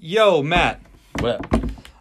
[0.00, 0.80] Yo, Matt.
[1.18, 1.44] What?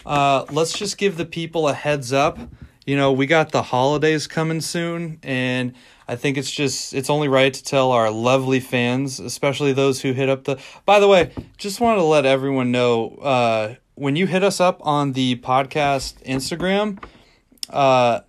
[0.06, 2.38] Uh, let's just give the people a heads up.
[2.86, 5.74] You know, we got the holidays coming soon, and
[6.08, 10.12] I think it's just it's only right to tell our lovely fans, especially those who
[10.12, 10.60] hit up the.
[10.86, 14.80] By the way, just wanted to let everyone know uh, when you hit us up
[14.86, 17.04] on the podcast Instagram.
[17.68, 18.20] Uh,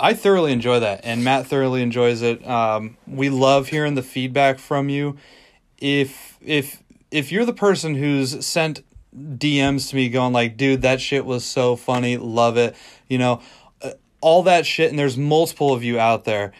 [0.00, 2.48] I thoroughly enjoy that, and Matt thoroughly enjoys it.
[2.48, 5.18] Um, we love hearing the feedback from you.
[5.76, 8.82] If if if you're the person who's sent
[9.16, 12.74] DMs to me going like, dude, that shit was so funny, love it,
[13.08, 13.40] you know,
[13.82, 13.90] uh,
[14.20, 16.52] all that shit, and there's multiple of you out there.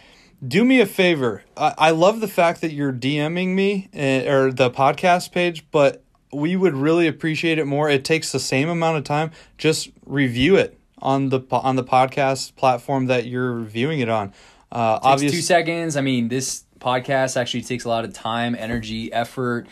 [0.46, 1.44] Do me a favor.
[1.56, 6.02] I, I love the fact that you're DMing me uh, or the podcast page, but
[6.32, 7.88] we would really appreciate it more.
[7.88, 9.30] It takes the same amount of time.
[9.58, 14.32] Just review it on the on the podcast platform that you're viewing it on.
[14.70, 15.96] Uh, obviously, two seconds.
[15.96, 19.66] I mean, this podcast actually takes a lot of time, energy, effort,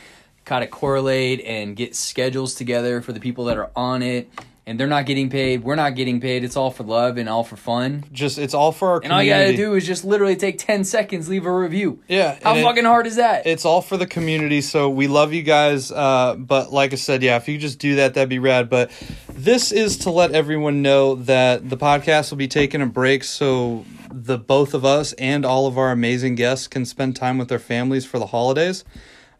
[0.50, 4.28] kind of correlate and get schedules together for the people that are on it.
[4.66, 5.64] And they're not getting paid.
[5.64, 6.44] We're not getting paid.
[6.44, 8.04] It's all for love and all for fun.
[8.12, 10.84] just it's all for our And all you gotta do is just literally take 10
[10.84, 12.00] seconds, leave a review.
[12.08, 13.46] Yeah, How and it- fucking hard is that?
[13.46, 17.22] it's all for the community so we love you guys uh, but like i said
[17.22, 18.90] yeah if you just do that that'd be rad but
[19.32, 23.84] this is to let everyone know that the podcast will be taking a break so
[24.12, 27.58] the both of us and all of our amazing guests can spend time with their
[27.58, 28.84] families for the holidays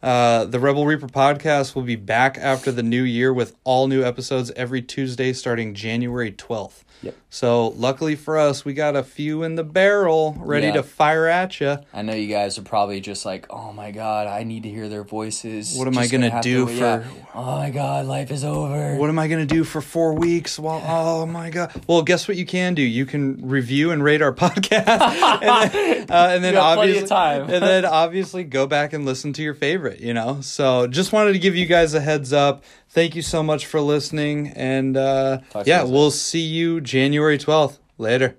[0.02, 4.02] uh, the Rebel Reaper podcast will be back after the new year with all new
[4.02, 6.82] episodes every Tuesday starting January 12th.
[7.02, 7.16] Yep.
[7.32, 10.72] So, luckily for us, we got a few in the barrel ready Yeah.
[10.74, 11.78] to fire at you.
[11.94, 14.88] I know you guys are probably just like, oh my god, I need to hear
[14.88, 15.76] their voices.
[15.76, 17.02] What am I Just gonna do to- for- yeah.
[17.32, 18.96] Oh my god, life is over.
[18.96, 20.58] what am I going to do for four weeks?
[20.58, 21.70] Well, oh my God.
[21.86, 22.82] Well, guess what you can do?
[22.82, 24.88] You can review and rate our podcast.
[24.88, 29.04] and then, uh, and then You got plenty obviously, and then obviously go back and
[29.04, 30.40] listen to your favorite, you know?
[30.40, 32.64] So just wanted to give you guys a heads up.
[32.92, 34.48] Thank you so much for listening.
[34.56, 37.78] And uh, Talk to you yeah, we'll see you January 12th.
[37.98, 38.36] Later.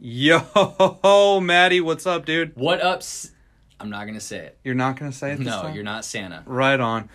[0.00, 2.54] Yo, Maddie, what's up, dude?
[2.54, 2.98] What up?
[2.98, 3.32] s-
[3.80, 4.58] I'm not gonna say it.
[4.64, 5.74] You're not gonna say it this No, time?
[5.74, 6.42] you're not Santa.
[6.46, 7.08] Right on.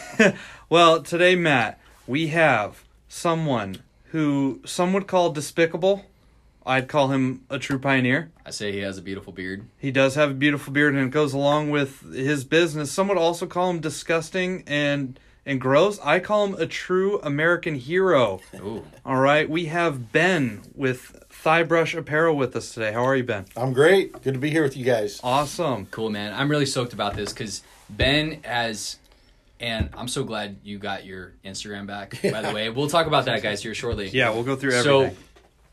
[0.70, 3.76] well, today, Matt, we have someone
[4.06, 6.04] who some would call despicable.
[6.66, 8.30] I'd call him a true pioneer.
[8.46, 9.66] I say he has a beautiful beard.
[9.78, 12.90] He does have a beautiful beard, and it goes along with his business.
[12.90, 15.98] Some would also call him disgusting and and gross.
[16.02, 18.40] I call him a true American hero.
[18.56, 18.82] Ooh.
[19.04, 22.92] All right, we have Ben with Thigh Brush Apparel with us today.
[22.92, 23.44] How are you, Ben?
[23.54, 24.12] I'm great.
[24.22, 25.20] Good to be here with you guys.
[25.22, 25.84] Awesome.
[25.90, 26.32] Cool, man.
[26.32, 28.96] I'm really stoked about this because Ben has,
[29.60, 32.18] and I'm so glad you got your Instagram back.
[32.22, 34.08] By the way, we'll talk about that, guys, here shortly.
[34.08, 35.24] Yeah, we'll go through So, everything.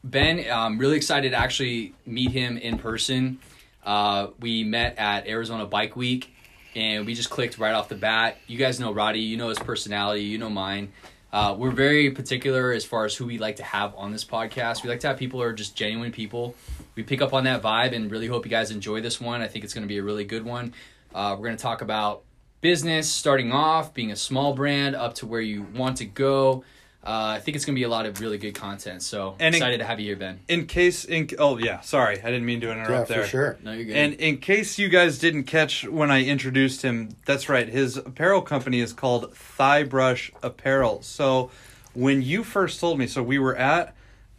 [0.04, 3.40] Ben, I'm really excited to actually meet him in person.
[3.84, 6.34] Uh, we met at Arizona Bike Week,
[6.76, 8.38] and we just clicked right off the bat.
[8.48, 9.20] You guys know Roddy.
[9.20, 10.24] You know his personality.
[10.24, 10.92] You know mine.
[11.32, 14.84] Uh, we're very particular as far as who we like to have on this podcast.
[14.84, 16.56] We like to have people who are just genuine people.
[16.96, 19.42] We pick up on that vibe and really hope you guys enjoy this one.
[19.42, 20.74] I think it's going to be a really good one.
[21.14, 22.24] Uh, we're going to talk about
[22.60, 26.64] business, starting off, being a small brand, up to where you want to go.
[27.04, 29.02] Uh, I think it's going to be a lot of really good content.
[29.02, 30.40] So And in- excited to have you here, Ben.
[30.48, 33.24] In case, in oh yeah, sorry, I didn't mean to interrupt yeah, there.
[33.24, 33.58] for sure.
[33.64, 33.96] No, you're good.
[33.96, 37.68] And in case you guys didn't catch when I introduced him, that's right.
[37.68, 41.02] His apparel company is called Thigh Brush Apparel.
[41.02, 41.50] So
[41.94, 43.96] when you first told me, so we were at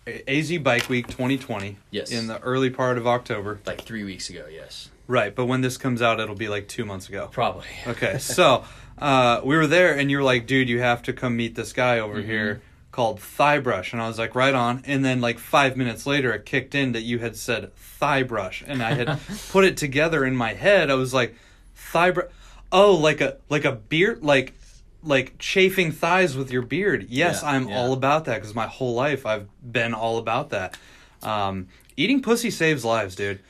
[0.06, 1.76] AZ Bike Week 2020.
[1.90, 2.10] Yes.
[2.10, 3.60] In the early part of October.
[3.66, 6.84] like three weeks ago, yes, Right, but when this comes out, it'll be like two
[6.84, 7.28] months ago.
[7.30, 7.66] probably.
[7.86, 8.64] Okay, so
[8.98, 11.98] uh, we were there, and you're like, dude, you have to come meet this guy
[11.98, 13.92] over here called Thigh Brush.
[13.92, 14.82] And I was like, right on.
[14.86, 18.62] And then, like, five minutes later, it kicked in that you had said Thigh Brush.
[18.66, 19.18] And I had
[19.50, 20.90] put it together in my head.
[20.90, 21.34] I was like,
[21.74, 22.30] Thigh Brush.
[22.70, 24.54] Oh, like a, like a beard, like,
[25.02, 27.06] like chafing thighs with your beard.
[27.08, 27.76] Yes, Yeah, I'm yeah.
[27.78, 30.76] all about that because my whole life I've been all about that.
[31.22, 33.40] Um, eating pussy saves lives, dude.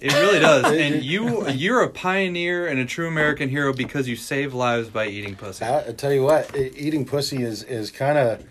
[0.00, 0.72] It really does.
[0.78, 5.06] and you you're a pioneer and a true American hero because you save lives by
[5.06, 5.64] eating pussy.
[5.64, 8.44] I, I tell you what, eating pussy is is kind of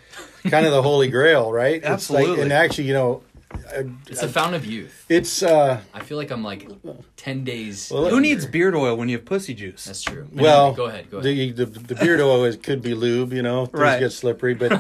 [0.50, 1.76] kind of the holy grail, right?
[1.76, 2.30] It's Absolutely.
[2.32, 3.24] like, and actually, you know,
[3.54, 5.06] I- It's a fountain of youth.
[5.10, 6.68] it's uh, I feel like I'm like
[7.16, 7.90] ten days.
[7.92, 9.86] Well, Who needs beard oil when you have pussy juice?
[9.86, 10.28] That's true.
[10.34, 11.10] well, go ahead.
[11.10, 11.56] Go ahead.
[11.56, 14.00] The, the the beard oil is could be lube, you know, things Right.
[14.00, 14.54] get slippery.
[14.54, 14.72] But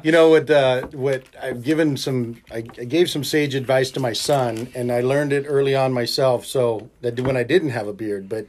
[0.04, 0.50] you know what?
[0.50, 4.90] Uh, what I've given some, I, I gave some sage advice to my son, and
[4.92, 6.46] I learned it early on myself.
[6.46, 8.46] So that when I didn't have a beard, but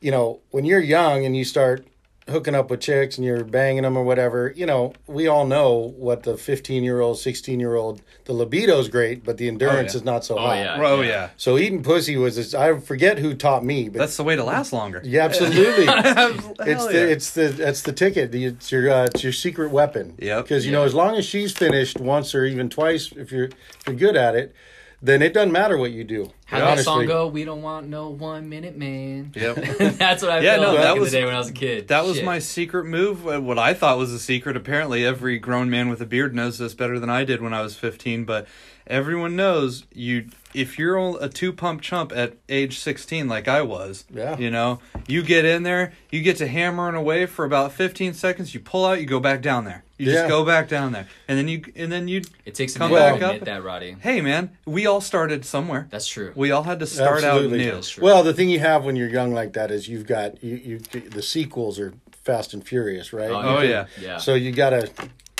[0.00, 1.84] you know, when you're young and you start
[2.28, 5.92] hooking up with chicks and you're banging them or whatever, you know, we all know
[5.96, 9.98] what the 15 year old, 16 year old, the libido's great, but the endurance yeah.
[9.98, 10.60] is not so Oh, high.
[10.62, 10.76] yeah.
[10.80, 14.24] Oh yeah, So eating pussy was, this, I forget who taught me, but that's the
[14.24, 15.00] way to last longer.
[15.04, 15.86] yeah, absolutely.
[15.86, 16.92] Hell It's yeah.
[16.92, 18.34] the it's the that's the ticket.
[18.34, 20.14] It's your uh, it's your secret weapon.
[20.18, 20.42] Yeah.
[20.42, 23.82] Because you know, as long as she's finished once or even twice, if you're if
[23.86, 24.54] you're good at it,
[25.00, 26.30] then it doesn't matter what you do.
[26.46, 27.26] How that song go?
[27.28, 29.32] We don't want no one minute man.
[29.34, 29.54] Yep.
[29.98, 31.48] That's what I Yeah, felt no, back that in was- the day when I was
[31.50, 31.88] a kid.
[31.88, 32.24] That was Shit.
[32.24, 33.26] my secret move.
[33.28, 34.56] uh, What I thought was a secret.
[34.56, 37.60] Apparently, every grown man with a beard knows this better than I did when I
[37.62, 38.24] was 15.
[38.24, 38.46] But
[38.86, 40.26] everyone knows you.
[40.54, 44.38] If you're a two pump chump at age 16, like I was, Yeah.
[44.38, 48.54] you know, you get in there, you get to hammering away for about 15 seconds.
[48.54, 49.84] You pull out, you go back down there.
[49.98, 50.12] You Yeah.
[50.14, 52.22] just go back down there, and then you and then you.
[52.46, 53.32] It takes a Come minute back to up.
[53.34, 53.96] admit that, Roddy.
[54.00, 55.88] Hey, man, we all started somewhere.
[55.90, 56.32] That's true.
[56.36, 57.60] We all had to start Absolutely.
[57.60, 57.72] out new.
[57.72, 58.04] That's true.
[58.04, 60.78] Well, the thing you have when you're young like that is you've got you you
[60.78, 63.30] the sequels are Fast and Furious, right?
[63.30, 63.86] Oh, oh yeah.
[64.00, 64.18] yeah.
[64.18, 64.90] So you gotta.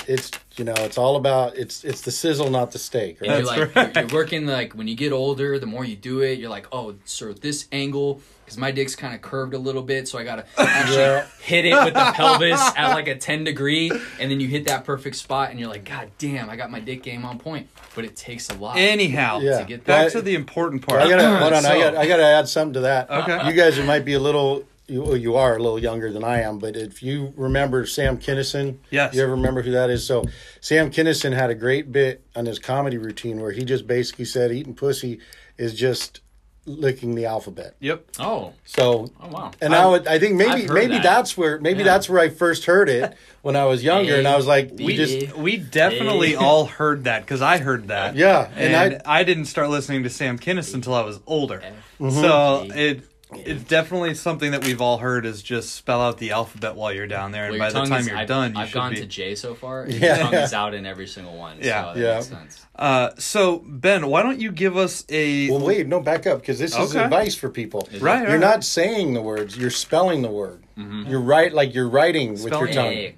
[0.07, 3.21] It's you know it's all about it's it's the sizzle, not the steak.
[3.21, 3.29] Right?
[3.29, 5.95] And you're That's like you're, you're working like when you get older, the more you
[5.95, 9.59] do it, you're like, oh, so this angle because my dick's kind of curved a
[9.59, 11.25] little bit, so I gotta actually Yeah.
[11.41, 14.85] hit it with the pelvis at like a ten degree, and then you hit that
[14.85, 17.67] perfect spot, and you're like, god damn, I got my dick game on point.
[17.95, 18.77] But it takes a lot.
[18.77, 19.59] Anyhow, Yeah.
[19.59, 21.01] to get back that- to the important part.
[21.03, 21.65] I gotta hold on.
[21.65, 23.09] I So- got I gotta add something to that.
[23.09, 23.47] Okay.
[23.47, 24.63] You guys it might be a little.
[24.87, 28.17] You, well, you are a little younger than I am, but if you remember Sam
[28.17, 29.13] Kinison, Yes.
[29.13, 30.03] you ever remember who that is?
[30.03, 30.25] So
[30.61, 34.51] Sam Kinison had a great bit on his comedy routine where he just basically said
[34.51, 35.19] eating pussy
[35.59, 36.21] is just
[36.69, 37.75] licking the alphabet.
[37.79, 38.05] Yep.
[38.19, 39.51] oh, So oh wow.
[39.61, 41.03] and I would, I think maybe maybe that.
[41.03, 41.85] that's where maybe Yeah.
[41.85, 44.85] that's where I first heard it when I was younger, and I was like, we
[44.85, 46.35] We just We definitely Hey.
[46.35, 48.15] all heard that because I heard that.
[48.15, 51.61] yeah, and, and, I I, didn't start listening to Sam Kinison until I was older.
[51.99, 52.21] Mm-hmm.
[52.21, 53.03] So it
[53.33, 57.07] it's definitely something that we've all heard is just spell out the alphabet while you're
[57.07, 58.67] down there, and Well, by your the tongue time is- you're I've, done, you I've
[58.69, 58.99] should gone be.
[59.01, 59.83] to J so far.
[59.83, 60.15] And Yeah.
[60.15, 61.57] Your tongue is out in every single one.
[61.61, 61.93] Yeah.
[61.93, 62.13] so that Yeah.
[62.15, 62.65] makes sense.
[62.75, 66.59] Uh, so Ben, why don't you give us a well, wait, no, back up because
[66.59, 67.03] this is Okay.
[67.03, 67.87] advice for people.
[67.91, 68.21] Is right?
[68.21, 68.39] You're right.
[68.39, 70.63] not saying the words; you're spelling the word.
[70.77, 72.73] You're right, like you're writing with your Spelling.
[72.73, 72.85] tongue.
[72.93, 73.15] Hey.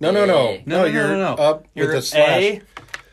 [0.00, 0.62] No, no, no, Hey.
[0.66, 1.42] No, no, no, You're no, no.
[1.42, 2.42] up You're with a slash.
[2.42, 2.62] A.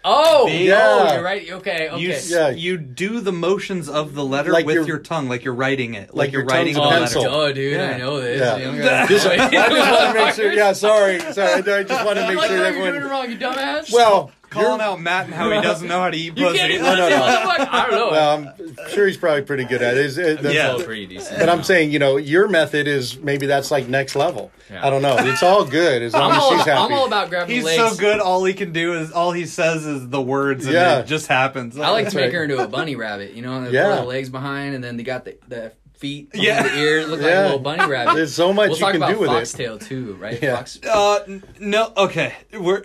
[0.08, 0.52] Oh, B.
[0.52, 1.14] oh, Yeah.
[1.16, 1.52] you're right.
[1.52, 2.00] Okay, okay.
[2.00, 2.50] You s- Yeah.
[2.50, 5.96] you do the motions of the letter Like with your- your tongue, like you're writing
[5.96, 7.26] it, like, like you're your writing tongue's the a letter.
[7.26, 7.36] pencil.
[7.36, 7.90] Oh, dude, Yeah.
[7.90, 8.40] I know this.
[8.40, 8.58] Yeah.
[8.58, 10.54] You don't gotta- Just, I just want to make sure.
[10.54, 11.54] Yeah, sorry, sorry.
[11.54, 13.10] I just want to I'm make like, sure no, that you're doing it everyone.
[13.10, 13.92] wrong, you dumbass.
[13.92, 16.58] Well, Calling you're- out Matt and how he doesn't know how to eat you pussy.
[16.58, 17.24] can't even No, no, no.
[17.24, 18.12] I don't know.
[18.12, 20.06] Well, I'm sure he's probably pretty good at it.
[20.06, 20.78] Is- it- the- Yeah.
[20.84, 21.40] Pretty decent.
[21.40, 24.52] But I'm saying, you know, your method is maybe that's like next level.
[24.72, 24.86] Yeah.
[24.86, 25.16] I don't know.
[25.20, 26.94] It's all good as long I'm as all, she's about, happy.
[26.94, 27.92] I'm all about grabbing He's legs.
[27.92, 28.20] so good.
[28.20, 31.00] All he can do is all he says is the words, and Yeah.
[31.00, 31.78] it just happens.
[31.78, 32.34] I like to make right.
[32.34, 33.34] her into a bunny rabbit.
[33.34, 33.92] You know, and they Yeah.
[33.96, 36.42] put the legs behind, and then they got the, the feet, Yeah.
[36.44, 38.16] yeah, the ears look like a little bunny rabbit.
[38.16, 39.34] There's so much we'll you talk can about do with it.
[39.34, 40.42] foxtail too, right?
[40.42, 40.56] Yeah.
[40.58, 41.92] Fox, Uh, n- no.
[41.96, 42.82] Okay, we're.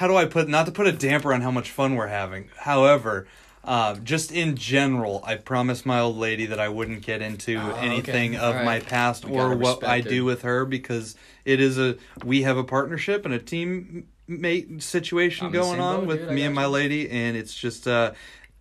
[0.00, 2.48] How do I put not to put a damper on how much fun we're having?
[2.56, 3.26] However,
[3.62, 7.72] uh, just in general, I promised my old lady that I wouldn't get into Oh,
[7.72, 7.80] okay.
[7.86, 8.64] anything of Alright.
[8.64, 10.08] my past We or what I her.
[10.08, 14.82] do with her because it is a we have a partnership and a team mate
[14.82, 18.12] situation I'm going on boat, with dude, me and my lady, and it's just uh,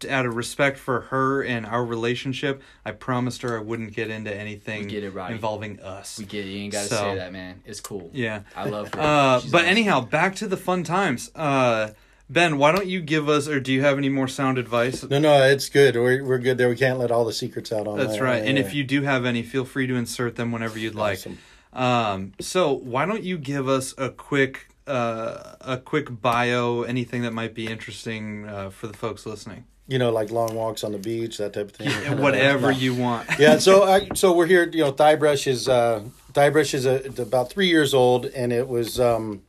[0.06, 4.34] out of respect for her and our relationship, I promised her I wouldn't get into
[4.36, 5.34] anything We get it, Roddy.
[5.36, 6.18] involving us.
[6.20, 6.50] we get it.
[6.50, 7.62] You ain't got to So- say that, man.
[7.66, 8.10] It's cool.
[8.14, 8.42] Yeah.
[8.56, 9.00] I love her.
[9.00, 9.56] Uh, but awesome.
[9.66, 11.32] anyhow, back to the fun times.
[11.36, 11.90] Uh,
[12.30, 15.04] ben, why don't you give us, or do you have any more sound advice?
[15.04, 15.96] No, no, it's good.
[15.96, 16.70] We're, we're good there.
[16.70, 18.24] We can't let all the secrets out on That's there.
[18.24, 18.44] right.
[18.44, 18.64] And Yeah.
[18.66, 21.18] if you do have any, feel free to insert them whenever you'd like.
[21.20, 21.38] Awesome.
[21.72, 27.32] Um, so why don't you give us a quick, uh, a quick bio, anything that
[27.34, 30.98] might be interesting uh, for the folks listening, you know, like long walks on the
[31.00, 32.18] beach, that type of thing.
[32.20, 33.28] whatever you want.
[33.40, 34.70] yeah, so I so we're here.
[34.72, 36.04] You know, Thigh Brush is uh,
[36.34, 39.42] Thigh Brush is a, about three years old, and it was um,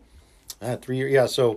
[0.62, 1.12] uh, three years.
[1.12, 1.56] Yeah, so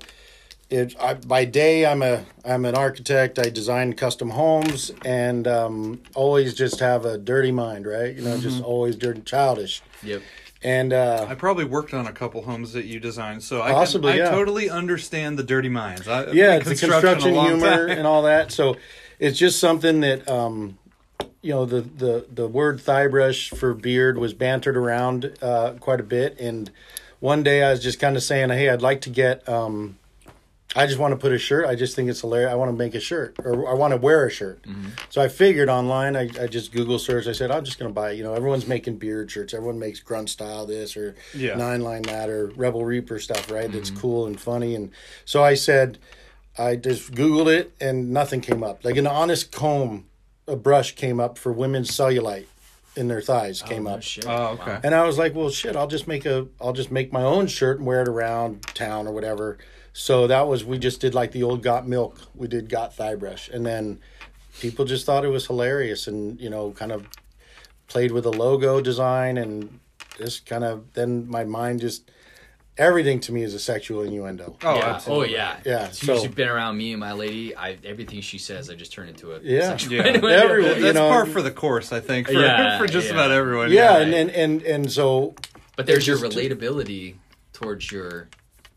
[0.69, 3.39] it I, by day I'm a I'm an architect.
[3.39, 8.13] I design custom homes, and um, always just have a dirty mind, right?
[8.13, 8.65] You know, just Mm-hmm.
[8.65, 10.21] always dirty, childish, Yep.
[10.63, 14.13] And uh, I probably worked on a couple homes that you designed, so I, Possibly,
[14.13, 14.31] can, I yeah.
[14.31, 16.07] totally understand the dirty minds.
[16.07, 17.97] I, yeah, it's the construction humor time.
[17.97, 18.51] and all that.
[18.51, 18.77] So
[19.19, 20.77] it's just something that um,
[21.41, 25.99] you know the the the word thigh brush for beard was bantered around uh, quite
[25.99, 26.39] a bit.
[26.39, 26.71] And
[27.19, 29.47] one day I was just kind of saying, hey, I'd like to get.
[29.47, 29.97] Um,
[30.75, 31.65] I just want to put a shirt.
[31.65, 32.51] I just think it's hilarious.
[32.51, 34.63] I want to make a shirt, or I want to wear a shirt.
[34.63, 34.89] Mm-hmm.
[35.09, 36.15] So I figured online.
[36.15, 37.27] I, I just Google search.
[37.27, 38.11] I said I'm just going to buy.
[38.11, 38.17] it.
[38.17, 39.53] You know, everyone's making beard shirts.
[39.53, 41.55] Everyone makes grunt style this or Yeah.
[41.55, 43.71] nine line that or Rebel Reaper stuff, right?
[43.71, 43.99] That's mm-hmm.
[43.99, 44.73] cool and funny.
[44.73, 44.91] And
[45.25, 45.99] so I said,
[46.57, 48.83] I just Googled it and nothing came up.
[48.83, 50.05] Like an honest comb,
[50.47, 52.45] a brush came up for women's cellulite.
[52.95, 54.03] in their thighs oh, came no up.
[54.03, 54.25] shit.
[54.27, 54.79] Oh, okay.
[54.83, 57.47] And I was like, well, shit, I'll just make a, I'll just make my own
[57.47, 59.57] shirt and wear it around town or whatever.
[59.93, 62.17] So that was, we just did like the old Got Milk.
[62.35, 63.47] We did Got Thigh Brush.
[63.49, 63.99] And then
[64.59, 67.07] people just thought it was hilarious and, you know, kind of
[67.87, 69.79] played with the logo design and
[70.17, 72.09] just kind of, then my mind just,
[72.75, 74.57] everything to me is a sexual innuendo.
[74.63, 74.95] Oh, yeah.
[74.95, 75.27] absolutely.
[75.27, 75.57] Oh yeah.
[75.63, 77.55] Yeah, So, so- you've been around me and my lady.
[77.55, 79.69] I everything she says, I just turn into a Yeah.
[79.77, 80.07] sexual Yeah.
[80.07, 80.27] innuendo.
[80.27, 83.13] Everyone- That's you know- par for the course, I think, for, Yeah, for just yeah.
[83.13, 83.71] about everyone.
[83.71, 83.89] Yeah.
[83.93, 84.01] right.
[84.01, 85.35] And, and, and, and so
[85.77, 87.17] But there's your just- relatability
[87.53, 88.27] towards your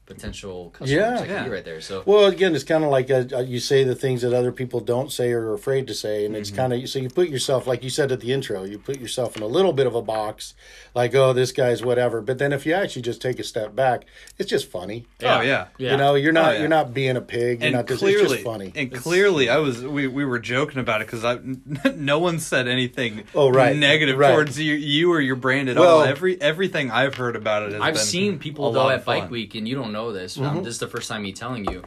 [0.07, 1.17] potential customers Yeah.
[1.21, 1.45] like Yeah.
[1.47, 1.81] you right there.
[1.81, 4.53] So Well, again, it's kind of like uh, uh, you say the things that other
[4.53, 7.29] people don't say or are afraid to say, and it's kind of so you put
[7.29, 9.95] yourself, like you said at the intro, you put yourself in a little bit of
[9.95, 10.55] a box,
[10.95, 12.21] like oh, this guy's whatever.
[12.21, 14.05] But then if you actually just take a step back,
[14.39, 15.07] it's just funny.
[15.23, 15.67] Oh, yeah.
[15.79, 15.91] yeah.
[15.93, 16.59] You know, you're not Oh, yeah.
[16.61, 17.61] you're not being a pig.
[17.61, 18.73] You're and not just, clearly, it's just funny.
[18.77, 21.39] and clearly, I was we, we were joking about it because I
[21.97, 23.25] no one said anything.
[23.35, 23.77] Oh, right.
[23.77, 24.31] negative Right.
[24.33, 26.05] towards you, you or your brand at Well- all.
[26.05, 27.73] Every everything I've heard about it.
[27.73, 29.31] Has I've been seen people a though at of Bike.
[29.31, 30.37] Week, and you don't know this.
[30.37, 30.59] Mm-hmm.
[30.59, 31.83] Um, this is the first time me telling you.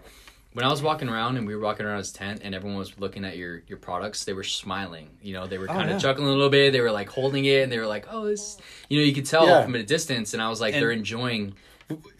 [0.53, 2.97] When I was walking around and we were walking around his tent, and everyone was
[2.99, 5.07] looking at your your products, they were smiling.
[5.21, 5.99] You know, they were kind of Oh, yeah.
[5.99, 6.73] chuckling a little bit.
[6.73, 8.57] They were like holding it, and they were like, "Oh, this,"
[8.89, 9.61] you know, you could tell Yeah.
[9.63, 10.33] from a distance.
[10.33, 11.53] And I was like, And- they're enjoying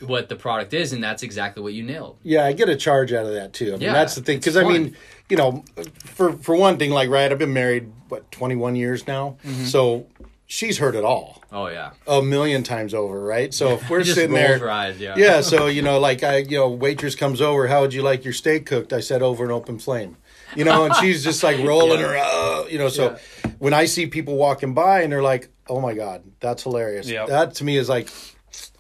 [0.02, 2.18] what the product is, and that's exactly what you nailed.
[2.24, 3.70] Yeah, I get a charge out of that too.
[3.70, 4.38] I mean, Yeah, that's the thing.
[4.40, 4.96] Because I mean,
[5.30, 5.64] you know,
[6.06, 9.66] for for one thing, like right, I've been married what twenty one years now, Mm-hmm.
[9.66, 10.06] so
[10.52, 13.54] she's heard it all Oh yeah, a million times over, right?
[13.54, 16.58] So if we're just sitting there, eyes, yeah, yeah so you know like i you
[16.58, 19.52] know waitress comes over how would you like your steak cooked i said over an
[19.52, 20.18] open flame
[20.56, 23.18] you know and she's just like rolling her uh, you know so
[23.60, 27.28] when i see people walking by and they're like oh my god that's hilarious Yep.
[27.28, 28.10] that to me is like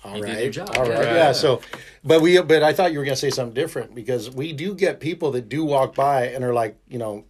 [0.03, 0.75] all You right, did your job.
[0.77, 1.13] all right, Yeah.
[1.13, 1.31] yeah.
[1.33, 1.61] So,
[2.05, 4.99] but we, but I thought you were gonna say something different because we do get
[5.01, 7.25] people that do walk by and are like, you know,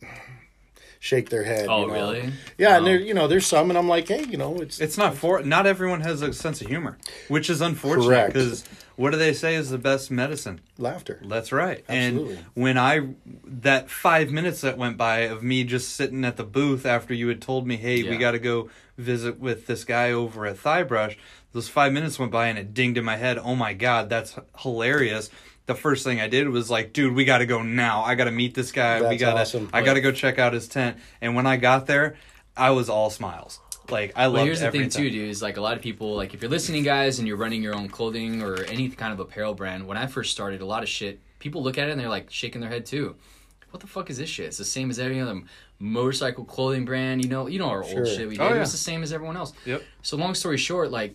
[1.00, 1.66] shake their head.
[1.70, 1.94] Oh you know.
[1.94, 2.34] really?
[2.58, 2.86] Yeah, and Oh.
[2.90, 5.42] there, you know, there's some, and I'm like, hey, you know, it's It's not for
[5.42, 6.98] not everyone has a sense of humor,
[7.30, 8.34] which is unfortunate Correct.
[8.34, 8.64] because
[8.98, 10.60] what do they say is the best medicine?
[10.78, 11.22] laughter.
[11.26, 11.84] That's right.
[11.88, 12.36] Absolutely.
[12.36, 13.10] And when I
[13.46, 17.28] that five minutes that went by of me just sitting at the booth after you
[17.30, 20.84] had told me, "Hey, we got to go visit with this guy over at Thigh
[20.84, 21.18] Brush,"
[21.54, 23.38] those five minutes went by and it dinged in my head.
[23.38, 25.30] Oh my god, that's hilarious.
[25.70, 28.02] The first thing I did was like, dude, we got to go now.
[28.02, 29.08] I got to meet this guy.
[29.08, 29.42] we got to.
[29.42, 29.70] awesome.
[29.72, 30.98] I got to go check out his tent.
[31.22, 32.16] And when I got there,
[32.58, 33.60] I was all smiles.
[33.88, 34.34] Like I love.
[34.34, 34.90] Well, here's the everything.
[34.90, 35.30] thing too, dude.
[35.30, 37.76] Is like a lot of people, like if you're listening, guys, and you're running your
[37.76, 39.86] own clothing or any kind of apparel brand.
[39.86, 42.32] When I first started, a lot of shit, people look at it and they're like
[42.32, 43.16] shaking their head too.
[43.70, 44.48] What the fuck is this shit?
[44.48, 45.40] It's the same as every other
[45.78, 47.24] motorcycle clothing brand.
[47.24, 48.00] You know, you know our Sure.
[48.00, 48.42] old shit we oh, did.
[48.42, 48.60] Oh, It yeah.
[48.62, 49.54] was the same as everyone else.
[49.66, 49.84] Yep.
[50.02, 51.14] So long story short, like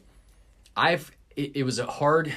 [0.77, 2.33] I've it, it was a hard.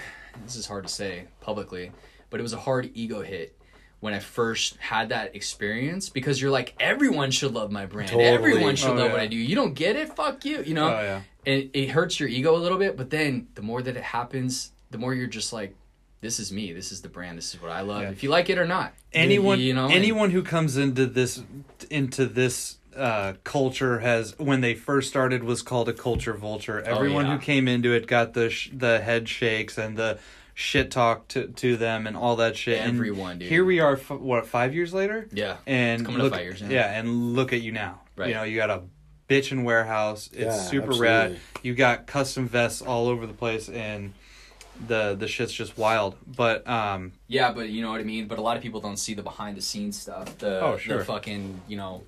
[0.46, 1.92] This is hard to say publicly,
[2.30, 3.58] but it was a hard ego hit
[4.00, 8.10] when I first had that experience because you're like everyone should love my brand.
[8.10, 8.26] Totally.
[8.30, 9.12] Everyone should Oh, love yeah.
[9.12, 9.36] what I do.
[9.38, 10.16] You don't get it?
[10.16, 10.64] Fuck you.
[10.64, 10.88] You know.
[10.90, 11.22] Oh yeah.
[11.46, 14.72] And it hurts your ego a little bit, but then the more that it happens,
[14.92, 15.76] the more you're just like,
[16.20, 16.74] this is me.
[16.74, 17.38] This is the brand.
[17.38, 18.02] This is what I love.
[18.02, 18.10] Yeah.
[18.10, 21.42] If you like it or not, anyone you know, anyone who comes into this
[21.90, 26.82] into this uh, culture has when they first started was called a culture vulture.
[26.82, 27.38] Everyone Oh, yeah.
[27.38, 30.20] who came into it got the sh- the head shakes and the
[30.54, 32.80] shit talk to to them and all that shit.
[32.82, 33.50] And Everyone, dude.
[33.50, 33.94] Here we are.
[33.94, 35.28] F- what five years later?
[35.32, 36.70] yeah, And coming up look, five years, yeah.
[36.70, 38.02] yeah, and look at you now.
[38.16, 38.30] Right.
[38.30, 38.80] You know, you got a
[39.30, 40.28] bitch bitchin' warehouse.
[40.34, 41.08] It's Yeah, super absolutely.
[41.08, 41.40] rad.
[41.62, 44.14] You got custom vests all over the place, and
[44.88, 46.16] the the shit's just wild.
[46.26, 48.28] But um, yeah, but you know what I mean.
[48.28, 50.38] But a lot of people don't see the behind the scenes stuff.
[50.40, 51.00] The Oh, sure.
[51.00, 52.04] the fucking you know,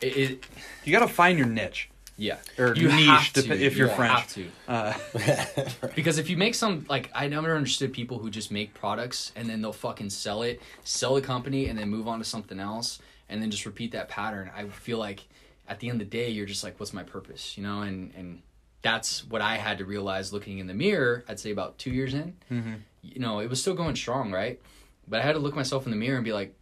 [0.00, 0.46] it, it
[0.84, 1.90] you got to find your niche.
[2.16, 2.38] yeah.
[2.58, 3.52] Or you niche, have to.
[3.64, 4.34] if you're you French.
[4.34, 4.46] Have to.
[4.66, 9.32] Uh, Because if you make some like I never understood people who just make products
[9.36, 12.58] and then they'll fucking sell it, sell the company and then move on to something
[12.60, 14.50] else and then just repeat that pattern.
[14.56, 15.26] I feel like
[15.68, 17.82] at the end of the day you're just like what's my purpose, you know?
[17.82, 18.42] And and
[18.82, 22.14] that's what I had to realize looking in the mirror, I'd say about 2 years
[22.14, 22.34] in.
[22.50, 22.74] Mm-hmm.
[23.02, 24.60] You know, it was still going strong, right?
[25.08, 26.54] But I had to look myself in the mirror and be like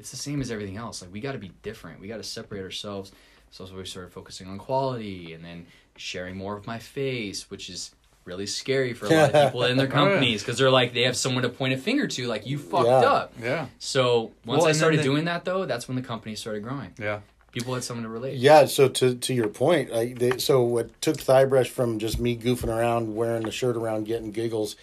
[0.00, 1.02] it's the same as everything else.
[1.02, 2.00] Like we got to be different.
[2.00, 3.12] We got to separate ourselves.
[3.52, 5.66] So we started focusing on quality and then
[5.96, 9.76] sharing more of my face, which is really scary for a lot of people in
[9.76, 12.58] their companies because they're like they have someone to point a finger to, like you
[12.58, 13.10] fucked Yeah.
[13.18, 13.32] up.
[13.42, 16.62] yeah, So once Well, I started they- doing that, though, that's when the company started
[16.62, 16.92] growing.
[16.98, 17.20] yeah.
[17.52, 18.36] People had someone to relate.
[18.38, 22.20] Yeah, so to to your point, like they, so what took thigh brush from just
[22.20, 24.76] me goofing around, wearing the shirt around, getting giggles,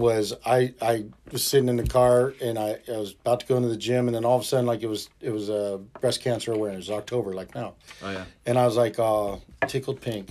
[0.00, 3.56] was I I was sitting in the car and I, I was about to go
[3.56, 5.78] into the gym, and then all of a sudden, like it was it was uh,
[6.00, 8.24] breast cancer awareness, October, like now, Oh yeah.
[8.46, 9.36] and I was like, uh,
[9.68, 10.30] tickled pink.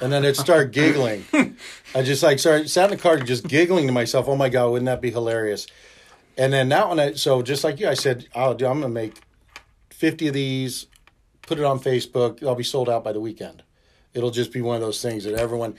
[0.00, 1.24] And then it started giggling.
[1.94, 4.26] I just like started sat in the car just giggling to myself.
[4.28, 5.66] Oh my god, wouldn't that be hilarious?
[6.36, 8.92] And then that one, I, so just like you, I said, "Oh, dude, I'm gonna
[8.92, 9.14] make
[9.90, 10.86] fifty of these,
[11.42, 12.42] put it on Facebook.
[12.46, 13.62] I'll be sold out by the weekend.
[14.14, 15.74] It'll just be one of those things that everyone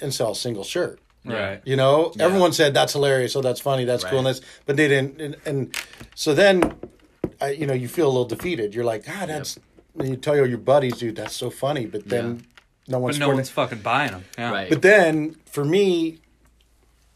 [0.00, 1.00] and sell a single shirt.
[1.24, 1.60] Right.
[1.64, 3.36] You know, everyone said that's hilarious.
[3.36, 3.84] Oh, that's funny.
[3.84, 4.18] That's cool.
[4.18, 5.20] And that's, but they didn't.
[5.20, 5.76] And, and
[6.14, 6.74] so then,
[7.40, 8.74] I, you know, you feel a little defeated.
[8.74, 9.58] You're like, ah, that's.
[9.98, 11.86] And you tell your buddies, dude, that's so funny.
[11.86, 12.46] But then,
[12.86, 13.16] no one's.
[13.16, 14.24] But no supporting- one's fucking buying them.
[14.38, 14.50] Yeah.
[14.50, 14.70] Right.
[14.70, 16.18] But then, for me,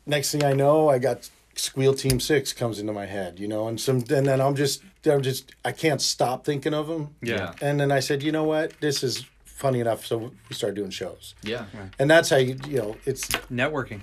[0.05, 3.39] next thing I know, I got Squeal Team Six comes into my head.
[3.39, 6.89] You know, and some, and then I'm just, I'm just, I can't stop thinking of
[6.89, 7.15] them.
[7.23, 7.53] Yeah.
[7.63, 10.05] And then I said, you know what, this is funny enough.
[10.07, 11.67] So we started doing shows, Yeah.
[11.99, 14.01] and that's how you, you know, it's Networking.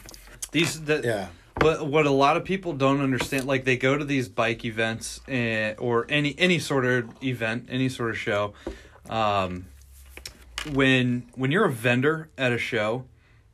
[0.52, 1.28] These the yeah.
[1.62, 5.20] What what a lot of people don't understand, like they go to these bike events
[5.28, 8.54] and, or any any sort of event, any sort of show.
[9.10, 9.66] Um,
[10.74, 13.06] when when you're a vendor at a show,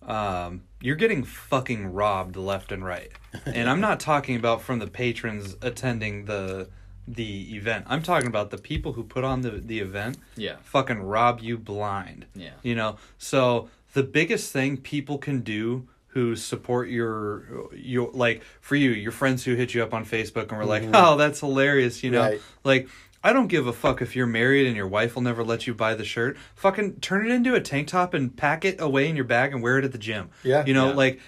[0.04, 3.12] um, you're getting fucking robbed left and right.
[3.46, 6.70] And I'm not talking about from the patrons attending the
[7.08, 7.86] the event.
[7.88, 10.18] I'm talking about the people who put on the the event.
[10.36, 10.56] Yeah.
[10.64, 12.26] fucking rob you blind.
[12.36, 12.52] Yeah.
[12.64, 18.76] You know, so the biggest thing people can do who support your your like for
[18.76, 20.96] you, your friends who hit you up on Facebook and were like, mm-hmm.
[20.96, 22.22] "Oh, that's hilarious," you know.
[22.22, 22.42] Right.
[22.64, 22.90] Like
[23.24, 25.74] I don't give a fuck if you're married and your wife will never let you
[25.74, 26.38] buy the shirt.
[26.56, 29.62] Fucking turn it into a tank top and pack it away in your bag and
[29.64, 30.30] wear it at the gym.
[30.44, 30.64] Yeah.
[30.66, 30.94] You know, Yeah.
[30.96, 31.20] like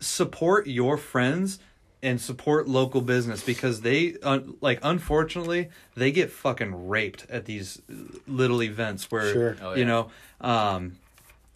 [0.00, 1.58] support your friends
[2.02, 7.82] and support local business because they un like unfortunately they get fucking raped at these
[8.26, 9.56] little events where Sure.
[9.60, 10.96] Oh, you know um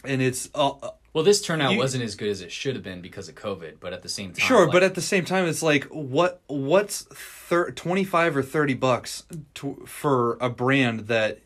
[0.05, 0.73] and it's uh,
[1.13, 3.75] Well, this turnout You- wasn't as good as it should have been because of COVID,
[3.79, 6.41] but at the same time, sure like, but at the same time it's like what
[6.49, 9.23] what's thir- 25 or 30 bucks
[9.55, 11.39] to, for a brand that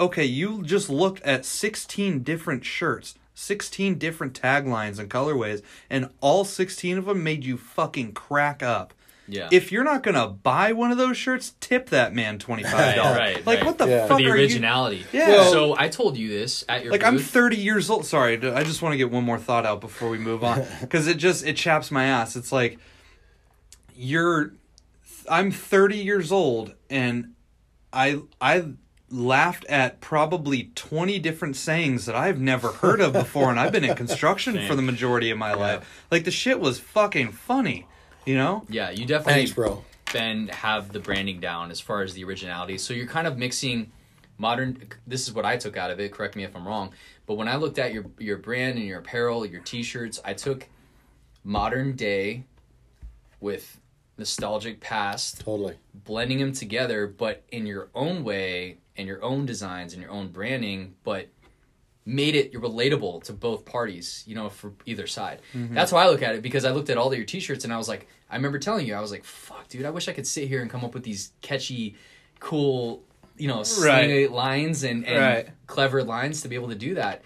[0.00, 6.44] okay you just looked at 16 different shirts 16 different taglines and colorways and all
[6.44, 8.92] 16 of them made you fucking crack up
[9.28, 12.96] yeah, if you're not gonna buy one of those shirts, tip that man twenty five
[12.96, 13.16] dollars.
[13.16, 13.66] Right, right, like right.
[13.66, 14.00] what the Yeah.
[14.08, 14.42] fuck for the are you?
[14.42, 15.06] originality.
[15.12, 15.28] Yeah.
[15.28, 18.04] Well- so I told you this at your Like I'm 30 years old.
[18.04, 21.06] Sorry, I just want to get one more thought out before we move on because
[21.06, 22.34] it just it chaps my ass.
[22.34, 22.78] It's like
[23.94, 24.54] you're,
[25.30, 27.32] I'm 30 years old and
[27.92, 28.64] I I
[29.12, 33.84] laughed at probably 20 different sayings that I've never heard of before and I've been
[33.84, 36.04] in construction for the majority of my life.
[36.10, 37.86] Like the shit was fucking funny,
[38.24, 38.64] you know?
[38.68, 39.84] yeah, you definitely Thanks, bro.
[40.12, 42.78] then have the branding down as far as the originality.
[42.78, 43.92] So you're kind of mixing
[44.38, 44.88] modern.
[45.06, 46.12] This is what I took out of it.
[46.12, 46.92] Correct me if I'm wrong.
[47.26, 50.68] But when I looked at your your brand and your apparel, your T-shirts, I took
[51.44, 52.44] modern day
[53.40, 53.78] with
[54.22, 55.74] nostalgic past, Totally.
[55.94, 60.28] blending them together, but in your own way and your own designs and your own
[60.28, 61.28] branding, but
[62.04, 65.40] made it relatable to both parties, you know, for either side.
[65.54, 65.74] Mm-hmm.
[65.74, 67.72] That's how I look at it because I looked at all of your t-shirts and
[67.72, 70.12] I was like, I remember telling you, I was like, fuck, dude, I wish I
[70.12, 71.96] could sit here and come up with these catchy,
[72.40, 73.02] cool,
[73.36, 75.48] you know, slang lines and, and Right.
[75.66, 77.22] clever lines to be able to do that.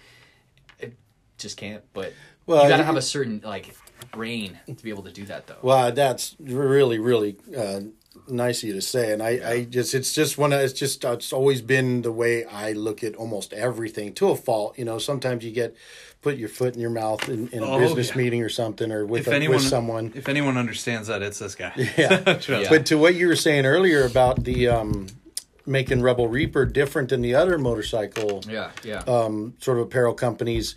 [0.81, 0.91] I
[1.37, 2.13] just can't, but
[2.45, 3.75] Well, you gotta have a certain, like,
[4.11, 5.57] brain to be able to do that, though.
[5.61, 7.81] Well, that's really, really uh,
[8.27, 10.53] nice of you to say, and I, I just, it's just one.
[10.53, 14.35] of It's just, it's always been the way I look at almost everything to a
[14.35, 14.77] fault.
[14.77, 15.75] You know, sometimes you get
[16.21, 18.17] put your foot in your mouth in, in a Oh, business yeah.
[18.17, 20.11] meeting or something, or with If a, anyone with someone.
[20.15, 21.71] if anyone understands that, it's this guy.
[21.97, 22.39] Yeah.
[22.49, 22.69] Yeah.
[22.69, 25.07] But to what you were saying earlier about the um,
[25.65, 29.03] making Rebel Reaper different than the other motorcycle Yeah, yeah.
[29.07, 30.75] um, sort of apparel companies,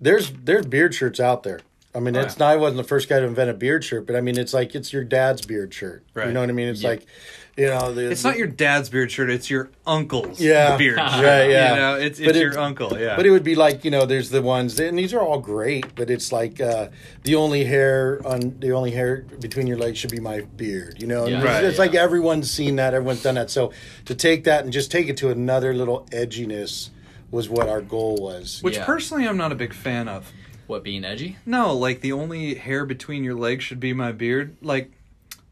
[0.00, 1.60] there's there's beard shirts out there.
[1.94, 2.46] I mean, Oh, it's yeah.
[2.46, 2.52] not.
[2.52, 4.74] I wasn't the first guy to invent a beard shirt, but I mean, it's like
[4.74, 6.02] it's your dad's beard shirt.
[6.14, 6.28] Right.
[6.28, 6.68] You know what I mean?
[6.68, 6.88] It's Yeah.
[6.88, 7.06] like,
[7.54, 10.78] you know, the, It's not your dad's beard shirt; it's your uncle's Yeah.
[10.78, 11.22] beard shirt.
[11.22, 11.74] Right, yeah.
[11.74, 12.96] You know, it's it's it- your uncle.
[12.98, 15.38] Yeah, But it would be like you know, there's the ones, and these are all
[15.38, 16.88] great, but it's like uh,
[17.24, 20.96] the only hair on the only hair between your legs should be my beard.
[20.98, 21.38] You know, And Yeah.
[21.40, 21.82] it's, Right, it's yeah.
[21.84, 23.50] like everyone's seen that, everyone's done that.
[23.50, 23.70] So
[24.06, 26.88] to take that and just take it to another little edginess
[27.30, 28.60] was what our goal was.
[28.62, 28.84] which Yeah.
[28.86, 30.32] personally I'm not a big fan of.
[30.72, 31.36] What, being edgy?
[31.44, 34.56] No, like the only hair between your legs should be my beard.
[34.62, 34.90] Like,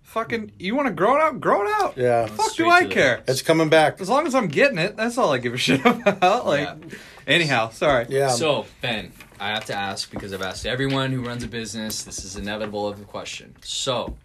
[0.02, 1.40] fucking, you want to grow it out?
[1.42, 1.94] Grow it out.
[1.98, 2.24] Yeah.
[2.24, 3.22] Fuck, Straight do I to the- care?
[3.28, 4.00] It's coming back.
[4.00, 6.46] As long as I'm getting it, that's all I give a shit about.
[6.46, 6.98] Like, Yeah.
[7.26, 8.06] anyhow, sorry.
[8.08, 8.28] Yeah.
[8.30, 12.02] So, Ben, I have to ask because I've asked everyone who runs a business.
[12.02, 13.54] This is inevitable of the question.
[13.60, 14.16] So,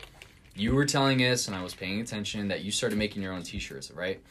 [0.55, 3.43] you were telling us, and I was paying attention, that you started making your own
[3.43, 4.21] T-shirts, right?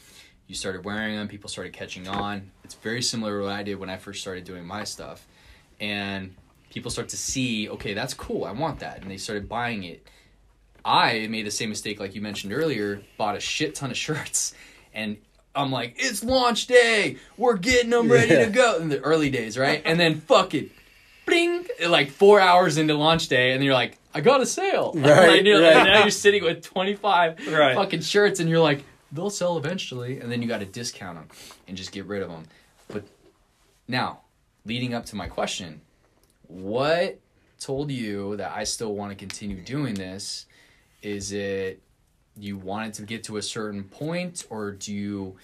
[0.46, 1.28] You started wearing them.
[1.28, 2.50] People started catching on.
[2.64, 5.26] It's very similar to what I did when I first started doing my stuff,
[5.78, 6.34] and
[6.74, 8.44] people start to see, okay, that's cool.
[8.44, 10.06] I want that, and they started buying it.
[10.84, 13.00] I made the same mistake, like you mentioned earlier.
[13.16, 14.52] Bought a shit ton of shirts,
[14.92, 15.16] and
[15.54, 17.16] I'm like, it's launch day.
[17.38, 18.44] We're getting them ready Yeah.
[18.46, 19.80] to go in the early days, right?
[19.84, 20.70] And then fucking,
[21.26, 24.92] bling, like four hours into launch day, and you're like, I got a sale.
[24.96, 25.76] Right, and, you're- right.
[25.76, 27.74] and now you're sitting with 25 Right.
[27.76, 31.28] fucking shirts, and you're like, they'll sell eventually, and then you got to discount them
[31.68, 32.44] and just get rid of them.
[32.88, 33.04] But
[33.88, 34.20] now,
[34.66, 35.80] leading up to my question,
[36.54, 37.18] what
[37.58, 40.46] told you that I still want to continue doing this?
[41.02, 41.82] Is it
[42.36, 45.36] you wanted to get to a certain point, or do you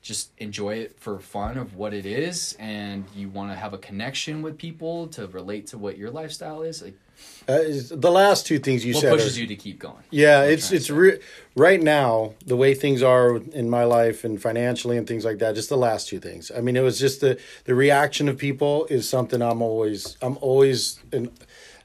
[0.00, 3.78] just enjoy it for fun of what it is, and you want to have a
[3.78, 6.82] connection with people to relate to what your lifestyle is?
[6.82, 6.96] Like,
[7.48, 9.10] Uh, is- the last two things you what said.
[9.12, 10.02] pushes are- you to keep going?
[10.10, 11.18] Yeah, it's it's re-
[11.56, 15.54] right now the way things are in my life and financially and things like that.
[15.54, 16.50] Just the last two things.
[16.54, 20.36] I mean, it was just the the reaction of people is something I'm always I'm
[20.42, 21.30] always an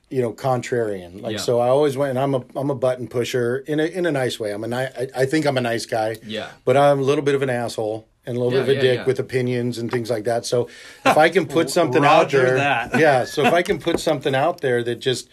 [0.09, 1.21] you know contrarian.
[1.21, 1.37] Like Yeah.
[1.39, 2.09] so, I always went.
[2.11, 4.51] And I'm a I'm a button pusher in a in a nice way.
[4.51, 6.17] I'm a ni- I, I think I'm a nice guy.
[6.25, 6.49] Yeah.
[6.65, 8.05] but I'm a little bit of an asshole.
[8.25, 9.05] And a little Yeah, bit of a yeah, dick yeah.
[9.05, 10.45] with opinions and things like that.
[10.45, 10.69] So,
[11.05, 12.97] if I can put something out there, that.
[12.99, 13.25] yeah.
[13.25, 15.27] So if I can put something out there that just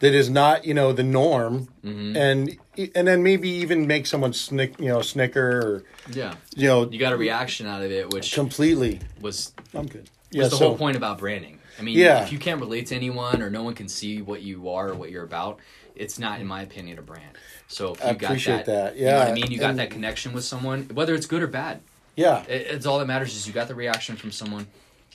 [0.00, 2.16] that is not you know the norm, Mm-hmm.
[2.16, 2.58] and
[2.96, 6.98] and then maybe even make someone snick you know snicker or Yeah, you know you
[6.98, 8.98] got a reaction out of it, which completely.
[9.20, 10.02] was I'm good.
[10.02, 10.42] was Yeah.
[10.48, 11.58] the so whole point about branding.
[11.78, 12.24] I mean, Yeah.
[12.24, 14.94] if you can't relate to anyone or no one can see what you are or
[14.94, 15.58] what you're about,
[15.94, 17.36] it's not, in my opinion, a brand.
[17.68, 18.96] So if you I got appreciate that.
[18.96, 19.50] you know what I mean.
[19.50, 21.80] You got and- that connection with someone, whether it's good or bad.
[22.16, 22.42] Yeah.
[22.44, 24.66] It, it's all that matters is you got the reaction from someone.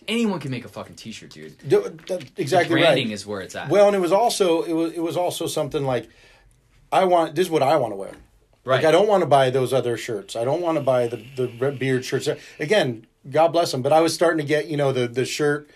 [0.08, 1.68] Anyone can make a fucking t-shirt, dude.
[1.68, 1.98] Do-
[2.38, 3.14] exactly Branding right.
[3.14, 3.70] is where it's at.
[3.70, 6.10] Well, and it was also it was it was also something like
[6.92, 8.14] I want this is what I want to wear.
[8.64, 8.78] right.
[8.78, 10.36] Like I don't want to buy those other shirts.
[10.36, 12.30] I don't want to buy the the red beard shirts.
[12.60, 13.82] Again, God bless them.
[13.82, 15.70] But I was starting to get you know the the shirt,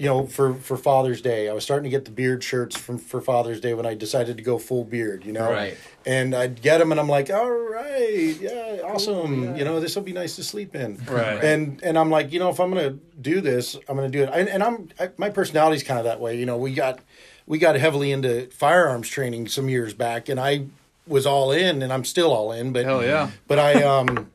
[0.00, 1.50] you know for for Father's Day.
[1.50, 4.38] I was starting to get the beard shirts from for Father's Day when I decided
[4.38, 5.26] to go full beard.
[5.26, 5.76] You know, Right.
[6.06, 9.54] And I'd get them, and I'm like, all right, yeah, awesome.
[9.54, 10.96] You know, this will be nice to sleep in.
[11.06, 11.44] Right.
[11.44, 14.30] And and I'm like, you know, if I'm gonna do this, I'm gonna do it.
[14.32, 16.38] And, and I'm I, my personality's kind of that way.
[16.38, 17.00] You know, we got
[17.44, 20.64] we got heavily into firearms training some years back, and I
[21.06, 22.72] was all in, and I'm still all in.
[22.72, 23.32] But Hell yeah.
[23.46, 24.30] But I um,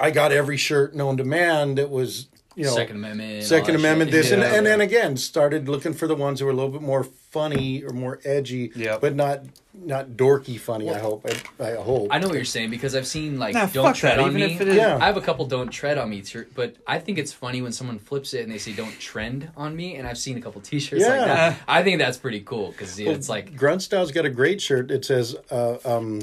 [0.00, 3.44] I got every shirt known to man that was you know Second Amendment.
[3.44, 4.22] Second Amendment, shit.
[4.22, 4.54] this, and, Yeah.
[4.54, 7.82] and then again, started looking for the ones that were a little bit more funny
[7.82, 9.00] or more edgy, Yep.
[9.00, 9.40] but not
[9.74, 10.90] not dorky funny.
[10.90, 11.26] I hope.
[11.58, 12.08] I, I hope.
[12.10, 14.42] I know what you're saying because I've seen like Nah, "Don't tread that, on me."
[14.42, 14.98] if it is- Yeah.
[15.00, 17.72] I have a couple "Don't tread on me," t- but I think it's funny when
[17.72, 20.60] someone flips it and they say "Don't trend on me," and I've seen a couple
[20.60, 21.26] T-shirts like Yeah.
[21.26, 21.58] that.
[21.66, 24.90] I think that's pretty cool because it's like Grunt Style's got a great shirt.
[24.90, 26.20] It says uh, um,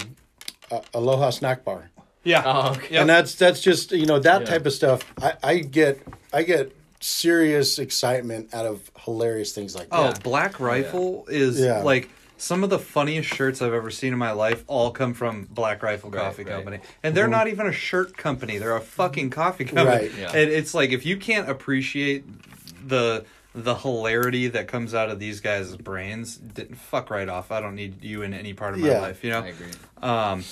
[0.71, 1.89] uh, "Aloha Snack Bar,"
[2.23, 2.43] Yeah.
[2.45, 2.97] oh, okay.
[2.97, 4.47] And that's that's just you know that Yeah.
[4.47, 5.03] type of stuff.
[5.21, 6.01] I, I get
[6.33, 10.23] I get serious excitement out of hilarious things like Oh, that.
[10.23, 11.81] Black Rifle is Yeah.
[11.81, 14.63] like some of the funniest shirts I've ever seen in my life.
[14.67, 16.51] All come from Black Rifle Coffee right.
[16.53, 20.07] Company, and they're not even a shirt company; they're a fucking coffee company.
[20.07, 20.11] Right.
[20.17, 20.27] Yeah.
[20.31, 22.25] And it's like if you can't appreciate
[22.87, 27.51] the the hilarity that comes out of these guys' brains, d- fuck right off.
[27.51, 28.99] I don't need you in any part of my Yeah.
[29.01, 29.23] life.
[29.23, 29.39] You know.
[29.41, 29.67] I agree.
[30.01, 30.43] Um,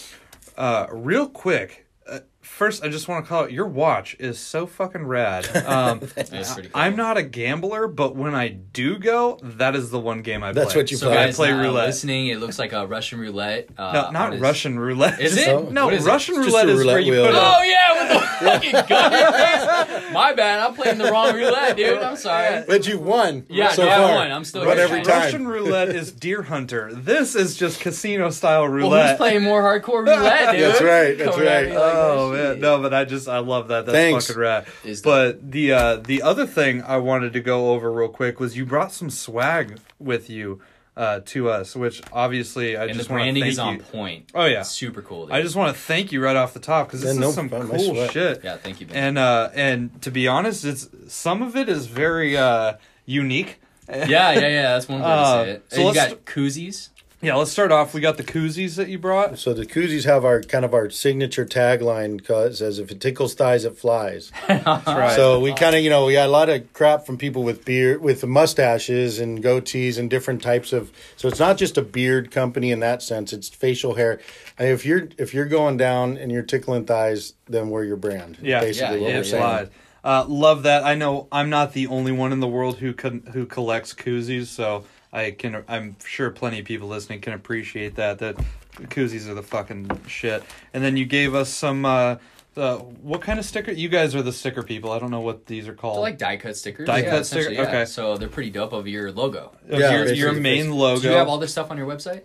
[0.58, 1.88] uh, real quick.
[2.08, 5.48] Uh, first, I just want to call it your watch is so fucking rad.
[5.68, 6.64] Um, That's cool.
[6.74, 10.54] I'm not a gambler, but when I do go, that is the one game I
[10.54, 10.64] play.
[10.64, 11.18] That's what you So play.
[11.18, 11.88] I guys, play roulette.
[11.88, 13.70] listening, it looks like a Russian roulette.
[13.78, 15.20] Uh, No, not his- Russian roulette.
[15.20, 15.72] Is it?
[15.72, 16.10] No, What is it?
[16.10, 17.26] Russian It's just roulette a is where you wheel.
[17.28, 19.14] put Oh yeah, with the fucking gun.
[19.14, 20.14] in your face.
[20.14, 20.60] My bad.
[20.60, 21.98] I'm playing the wrong roulette, dude.
[22.00, 22.64] I'm sorry.
[22.68, 23.46] But you won.
[23.50, 24.32] Yeah, so no, I won.
[24.32, 24.86] I'm still Run here.
[24.86, 25.22] every time.
[25.24, 26.92] Russian roulette is Deer Hunter.
[26.94, 29.10] This is just casino style Well, roulette.
[29.12, 30.62] who's playing more hardcore roulette, dude?
[30.62, 31.68] That's right, that's Coming right.
[31.72, 33.86] oh that man, no, but I just I love that.
[33.86, 34.28] That's Thanks.
[34.28, 34.66] fucking rad.
[34.84, 38.56] Is But the uh, the other thing I wanted to go over real quick was
[38.58, 40.62] you brought some swag with you
[40.96, 43.64] uh, to us, which obviously I And just want to branding thank is you.
[43.64, 44.32] on point.
[44.34, 44.62] Oh, yeah.
[44.62, 45.28] It's super cool.
[45.28, 45.36] Dude.
[45.36, 47.36] I just want to thank you right off the top because this Yeah, no is
[47.36, 47.70] some problem.
[47.78, 48.42] Cool shit.
[48.44, 48.88] yeah, thank you.
[48.88, 48.96] Ben.
[48.98, 52.74] And uh, and to be honest, it's some of it is very uh,
[53.06, 53.60] unique.
[53.88, 54.62] yeah, yeah, yeah.
[54.74, 55.64] That's one way Uh, to say it.
[55.72, 56.90] so you let's- got koozies.
[57.20, 57.96] Yeah, let's start off.
[57.96, 59.40] We got the koozies that you brought.
[59.40, 62.22] So the koozies have our kind of our signature tagline.
[62.30, 65.16] It says, "If it tickles thighs, it flies." That's right.
[65.16, 67.66] So we kind of, you know, we got a lot of crap from people with
[67.66, 70.92] beard, with mustaches and goatees and different types of.
[71.16, 74.20] So it's not just a beard company in that sense; it's facial hair.
[74.60, 78.38] And if you're if you're going down and you're tickling thighs, then we're your brand.
[78.44, 79.72] Yeah, basically yeah, yeah, it.
[80.04, 80.84] Uh, love that.
[80.84, 82.94] I know I'm not the only one in the world who
[83.34, 85.64] who collects koozies, so I can.
[85.68, 88.20] I'm sure plenty of people listening can appreciate that.
[88.20, 88.38] That
[88.76, 90.44] koozies are the fucking shit.
[90.74, 91.86] And then you gave us some.
[91.86, 92.18] Uh,
[92.56, 93.72] uh, what kind of sticker?
[93.72, 94.92] You guys are the sticker people.
[94.92, 95.98] I don't know what these are called.
[95.98, 96.88] They're like die cut stickers.
[96.88, 97.70] Die yeah, cut essentially, sticker?
[97.70, 97.78] yeah.
[97.82, 97.86] Okay.
[97.86, 99.52] So they're pretty dope of your logo.
[99.70, 101.02] Of Yeah, your, your main logo.
[101.02, 102.24] Do you have all this stuff on your website?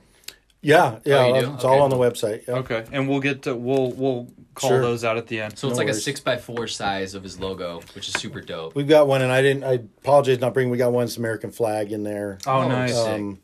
[0.64, 1.54] Yeah, yeah, Oh, you do?
[1.54, 1.74] it's Okay.
[1.74, 2.46] all on the website.
[2.46, 2.54] Yeah.
[2.54, 4.80] Okay, and we'll get to we'll we'll call Sure.
[4.80, 5.58] those out at the end.
[5.58, 6.04] So it's No like a worries.
[6.04, 8.74] six by four size of his logo, which is super dope.
[8.76, 9.64] We've got one, and I didn't.
[9.64, 10.70] I apologize not bringing.
[10.70, 12.38] We got one that's American flag in there.
[12.46, 12.94] Oh, Oh, nice.
[12.94, 13.08] sick.
[13.08, 13.38] Um,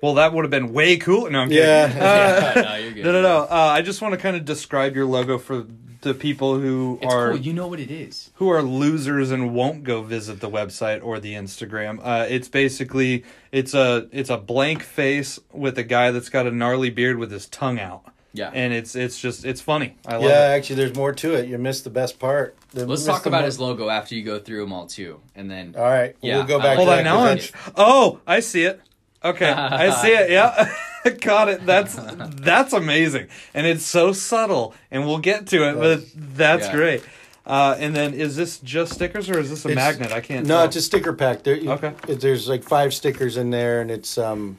[0.00, 1.30] Well, that would have been way cool.
[1.30, 1.64] No, I'm kidding.
[1.64, 2.52] Yeah.
[2.56, 3.04] Uh, no, you're good.
[3.04, 3.36] no, no, no.
[3.42, 5.64] Uh, I just want to kind of describe your logo for
[6.02, 7.38] the people who It's are cool.
[7.40, 8.30] You know what it is.
[8.34, 11.98] who are losers and won't go visit the website or the Instagram.
[12.02, 16.50] Uh, it's basically it's a it's a blank face with a guy that's got a
[16.50, 18.02] gnarly beard with his tongue out.
[18.34, 18.50] Yeah.
[18.54, 19.96] and it's it's just it's funny.
[20.06, 20.56] I love Yeah, it.
[20.56, 21.48] actually, there's more to it.
[21.48, 22.56] You missed the best part.
[22.70, 25.50] The- Let's talk about mo- his logo after you go through them all too, and
[25.50, 26.76] then All right, Yeah, we'll go back.
[26.76, 27.72] Hold to on, that now 'cause I'm.
[27.76, 28.80] Oh, I see it.
[29.24, 30.30] Okay, I see it.
[30.30, 30.72] Yeah,
[31.20, 31.64] got it.
[31.64, 34.74] That's that's amazing, and it's so subtle.
[34.90, 36.72] And we'll get to it, but that's Yeah.
[36.76, 37.02] great.
[37.44, 40.12] Uh, and then, is this just stickers or is this a It's- magnet?
[40.12, 40.46] I can't.
[40.46, 40.64] No, tell.
[40.66, 41.42] it's a sticker pack.
[41.42, 41.92] There, Okay.
[42.06, 44.58] it, there's like five stickers in there, and it's um,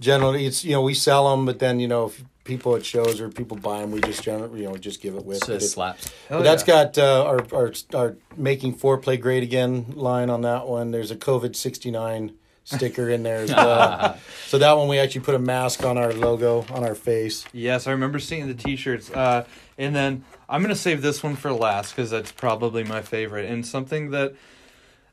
[0.00, 3.20] generally it's you know we sell them, but then you know if people at shows
[3.20, 5.38] or people buy them, we just generally you know just give it with.
[5.38, 6.10] so But it it- slaps.
[6.28, 6.84] Hell but that's yeah.
[6.84, 10.90] got uh, our our our making foreplay great again line on that one.
[10.90, 12.32] There's a COVID sixty nine
[12.76, 14.18] sticker in there as well.
[14.46, 17.44] so that one we actually put a mask on our logo on our face.
[17.52, 19.10] Yes, I remember seeing the T-shirts.
[19.10, 19.44] Uh,
[19.78, 23.66] and then I'm gonna save this one for last because that's probably my favorite and
[23.66, 24.34] something that,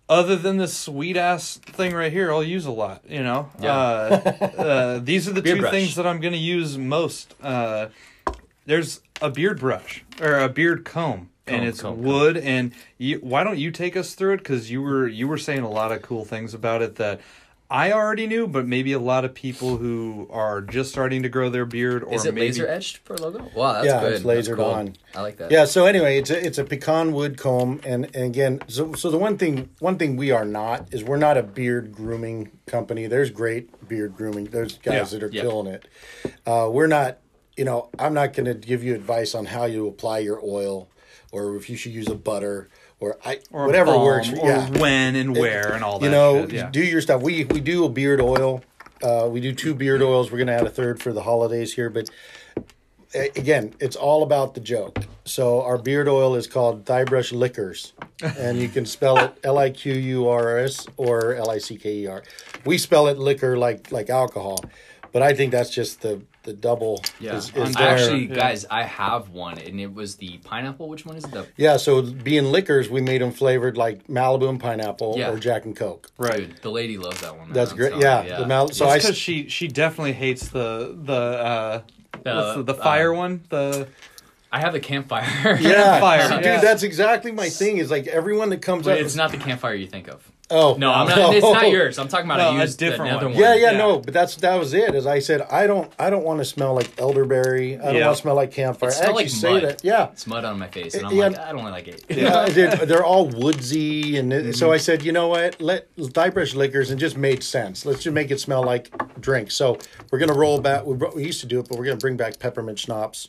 [0.08, 3.04] other than this sweet ass thing right here, I'll use a lot.
[3.10, 3.76] You know, Yeah.
[3.76, 5.72] uh, uh, these are the Beard two brush.
[5.72, 7.34] things that I'm gonna use most.
[7.42, 7.88] Uh,
[8.66, 11.30] there's a beard brush or a beard comb.
[11.48, 12.04] and it's comb, comb.
[12.04, 14.38] wood, and you, why don't you take us through it?
[14.38, 17.22] Because you were you were saying a lot of cool things about it that
[17.76, 21.50] I already knew, but maybe a lot of people who are just starting to grow
[21.50, 23.52] their beard or Is it maybe, laser etched for a logo?
[23.54, 24.14] Wow, that's Yeah, good.
[24.14, 24.66] it's That's lasered cool.
[24.66, 24.96] on.
[25.14, 25.52] I like that.
[25.52, 25.66] Yeah.
[25.66, 29.18] So anyway, it's a it's a pecan wood comb, and, and again, so so the
[29.18, 33.08] one thing one thing we are not is we're not a beard grooming company.
[33.08, 34.46] There's great beard grooming.
[34.46, 35.42] There's guys Yeah, that are yeah.
[35.42, 35.86] killing it.
[36.46, 37.18] Uh, we're not.
[37.58, 40.90] You know, I'm not going to give you advice on how you apply your oil,
[41.32, 44.30] or if you should use a butter, or I or whatever balm, works.
[44.30, 44.70] or yeah.
[44.80, 46.06] when and where and all that.
[46.06, 46.70] you know, yeah.
[46.70, 47.22] do your stuff.
[47.22, 48.64] We we do a beard oil.
[49.04, 50.32] Uh, we do two beard oils.
[50.32, 52.10] We're gonna add a third for the holidays here, but
[53.36, 55.00] again, it's all about the joke.
[55.26, 59.58] So our beard oil is called Thigh Brush Liquors, and you can spell it L
[59.58, 62.24] I Q U R S or L I C K E R.
[62.66, 64.64] We spell it liquor like like alcohol,
[65.12, 67.04] but I think that's just the the double.
[67.20, 67.36] Yeah.
[67.36, 67.90] is, is I there.
[67.98, 68.36] actually, Yeah.
[68.36, 70.88] guys, I have one, and it was the pineapple.
[70.88, 71.32] Which one is it?
[71.32, 71.78] The yeah.
[71.78, 75.32] So being liquors, we made them flavored like Malibu and pineapple Yeah.
[75.32, 76.10] or Jack and Coke.
[76.18, 76.38] right.
[76.38, 77.52] Dude, the lady loves that one.
[77.52, 77.90] That's great.
[77.90, 81.82] telling Yeah, the Mal- so So I because she she definitely hates the the uh,
[82.24, 83.88] The, the, the fire uh, one the
[84.52, 85.58] I have the campfire.
[85.60, 86.62] Yeah, Fire, dude, yeah.
[86.62, 87.78] that's exactly my thing.
[87.78, 89.00] Is like everyone that comes but up.
[89.06, 90.32] it's not the campfire you think of.
[90.52, 91.34] Oh No, I'm not.
[91.34, 91.98] It's not yours.
[92.00, 93.36] I'm talking about No, I a used different another one.
[93.36, 93.42] one.
[93.44, 93.78] Yeah, yeah, Yeah.
[93.78, 94.94] no, but that's that was it.
[94.96, 97.78] As I said, I don't, I don't want to smell like elderberry.
[97.78, 98.06] I don't Yeah.
[98.08, 98.90] want to smell like campfire.
[98.90, 99.64] It I smelled actually like say mud.
[99.64, 99.84] that.
[99.84, 101.28] Yeah, It's mud on my face, and I'm Yeah.
[101.28, 102.04] like, I don't like it.
[102.10, 104.52] yeah, they're, they're all woodsy, and it, Mm-hmm.
[104.54, 105.60] so I said, you know what?
[105.62, 107.86] Let thigh brush liquors, and just made sense.
[107.86, 109.50] Let's just make it smell like drink.
[109.52, 109.78] So
[110.12, 110.86] we're gonna roll back.
[110.86, 113.28] We, brought- we used to do it, but we're gonna bring back peppermint schnapps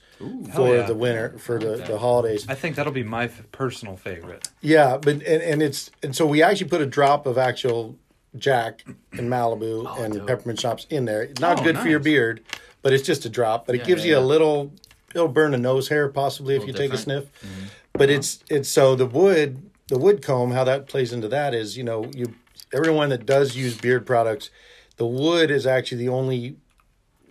[0.55, 0.83] for yeah.
[0.83, 1.87] the winter for the, that.
[1.87, 2.47] the holidays.
[2.49, 4.49] I think that'll be my f- personal favorite.
[4.61, 7.97] Yeah, but and, and it's and so we actually put a drop of actual
[8.37, 10.27] Jack and Malibu and dope.
[10.27, 11.29] peppermint schnapps in there.
[11.41, 12.43] Not Oh, good for your beard,
[12.83, 13.67] but it's just a drop.
[13.67, 14.73] But it Yeah, gives yeah, you a little.
[15.15, 17.29] It'll burn a nose hair possibly if you Little take a different.
[17.43, 17.63] sniff.
[17.95, 21.77] But it's it's so the wood the wood comb how that plays into that is
[21.79, 22.35] you know you
[22.75, 24.51] everyone that does use beard products,
[24.97, 26.57] the wood is actually the only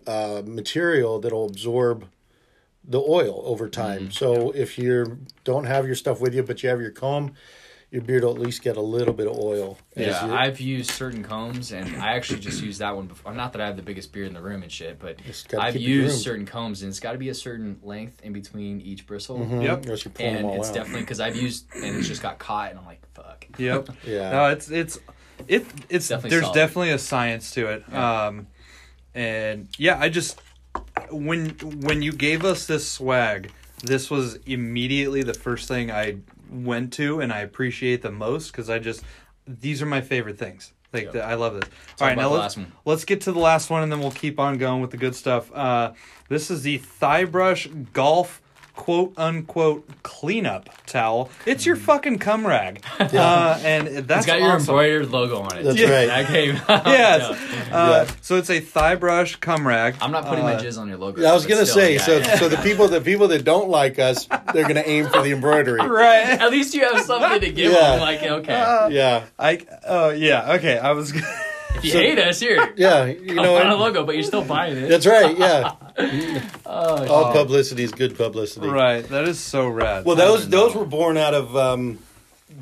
[0.07, 2.07] uh, material that'll absorb
[2.87, 4.09] the oil over time.
[4.11, 7.33] So if you don't have your stuff with you, but you have your comb,
[7.95, 9.77] your beard will at least get a little bit of oil.
[9.95, 13.33] Yeah, I've used certain combs, and I actually just used that one before.
[13.33, 15.17] Not that I have the biggest beard in the room and shit, but
[15.57, 19.07] I've used certain combs, and it's got to be a certain length in between each
[19.07, 19.39] bristle.
[19.39, 19.83] Yep.
[19.85, 20.75] unless you pull them And all it's out.
[20.75, 23.47] definitely because I've used, and it's just got caught, and I'm like, fuck.
[23.57, 23.89] Yep.
[24.05, 24.29] Yeah.
[24.31, 24.99] No, it's it's
[25.47, 26.55] it it's Definitely there's solid.
[26.55, 27.93] definitely a science to it.
[27.93, 28.47] Um,
[29.13, 30.41] and yeah, I just
[31.09, 33.51] when when you gave us this swag,
[33.83, 36.17] this was immediately the first thing I
[36.49, 39.03] went to, and I appreciate the most because I just
[39.47, 40.73] these are my favorite things.
[40.93, 41.13] Like Yep.
[41.13, 41.69] the, I love this.
[41.99, 44.57] All right, now let's let's get to the last one, and then we'll keep on
[44.57, 45.51] going with the good stuff.
[45.53, 45.91] Uh,
[46.29, 48.41] this is the thigh brush golf
[48.75, 51.29] quote unquote cleanup towel.
[51.45, 54.17] It's your fucking cum rag, uh, and that's Mm.
[54.17, 54.59] It's got your awesome.
[54.69, 55.63] embroidered logo on it.
[55.63, 55.89] That's Yeah.
[55.89, 56.07] right.
[56.15, 56.55] That came.
[56.85, 57.37] Yes.
[57.69, 57.75] Yeah.
[57.77, 59.95] Uh, So it's a thigh brush cum rag.
[60.01, 61.25] I'm not putting Uh, my jizz on your logo.
[61.25, 62.17] I was gonna say so.
[62.17, 62.37] yeah.
[62.37, 65.81] So the people, the people that don't like us, they're gonna aim for the embroidery.
[65.81, 66.27] Right.
[66.39, 67.91] At least you have something to give Yeah.
[67.91, 67.99] them.
[68.01, 69.59] Like, okay, Uh, Yeah, I.
[69.87, 70.53] Oh yeah.
[70.53, 70.77] Okay.
[70.77, 71.13] I was.
[71.77, 73.05] If you so- hate us, here, yeah.
[73.05, 74.89] You know, on a logo, but you're still buying it.
[74.89, 75.37] that's right.
[75.37, 75.73] Yeah,
[76.65, 78.67] Oh, all publicity is good publicity.
[78.67, 79.07] right.
[79.09, 80.05] That is so rad.
[80.05, 80.81] Well, those those know.
[80.81, 81.99] were born out of um,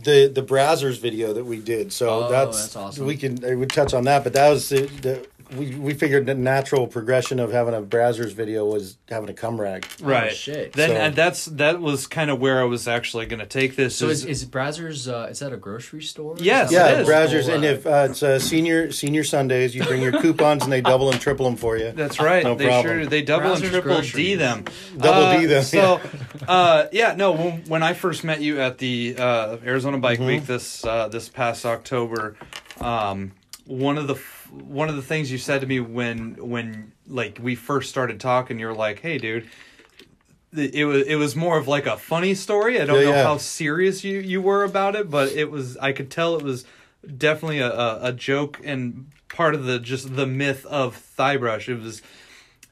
[0.04, 1.92] the the Brazzers video that we did.
[1.94, 3.06] So Oh, that's, that's awesome.
[3.06, 6.26] We can I would touch on that, but that was the, the we we figured
[6.26, 9.86] the natural progression of having a Brazzers video was having a cum rag.
[10.02, 10.34] right.
[10.36, 10.74] shit.
[10.74, 13.76] Then So- and that's that was kind of where I was actually going to take
[13.76, 13.96] this.
[13.96, 15.12] So is, is Brazzers?
[15.12, 16.36] Uh, is that a grocery store?
[16.40, 17.08] Yes, Is that Yeah, it is.
[17.08, 20.20] what Brazzers, whole, and uh, if uh, it's uh, senior senior Sundays, you bring your
[20.22, 21.92] coupons and they double and triple them for you.
[21.92, 22.44] That's right.
[22.44, 22.86] No they problem.
[23.02, 24.38] sure they double and Brazzers triple D groceries.
[24.40, 24.66] them.
[24.98, 26.02] Double Uh, D them, So,
[26.48, 27.32] uh, yeah, no.
[27.34, 30.28] When, when I first met you at the uh, Arizona Bike Mm-hmm.
[30.28, 32.36] Week this uh, this past October,
[32.80, 33.32] um,
[33.66, 37.40] one of the f- one of the things you said to me when when like
[37.42, 39.50] we first started talking, you were like, "Hey, dude."
[40.56, 42.80] It was it was more of like a funny story.
[42.80, 43.24] I don't Yeah, know yeah.
[43.24, 46.64] how serious you, you were about it, but it was I could tell it was
[47.18, 51.68] definitely a, a, a joke and part of the just the myth of thigh brush.
[51.68, 52.04] It was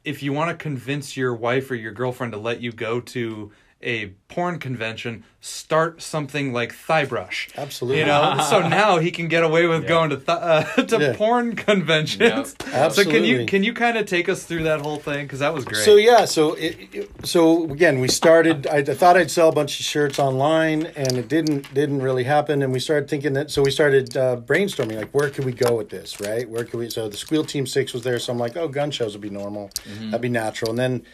[0.05, 3.51] if you want to convince your wife or your girlfriend to let you go to
[3.83, 7.49] a porn convention, start something like thigh brush.
[7.57, 7.99] Absolutely.
[7.99, 11.13] You know, so now he can get away with going to th- uh, to Yeah.
[11.15, 12.55] porn conventions.
[12.71, 12.91] Yep.
[12.93, 15.53] So can you can you kind of take us through that whole thing because that
[15.53, 15.83] was great.
[15.83, 18.67] So yeah, so it, it- so again, we started.
[18.67, 22.23] I, I thought I'd sell a bunch of shirts online, and it didn't didn't really
[22.23, 22.61] happen.
[22.61, 23.51] And we started thinking that.
[23.51, 26.47] So we started uh, brainstorming, like where could we go with this, right?
[26.49, 26.89] Where could we?
[26.89, 29.29] So the Squeal Team Six was there, so I'm like, oh, gun shows would be
[29.29, 29.69] normal,
[30.05, 30.71] that'd be natural.
[30.71, 31.05] And then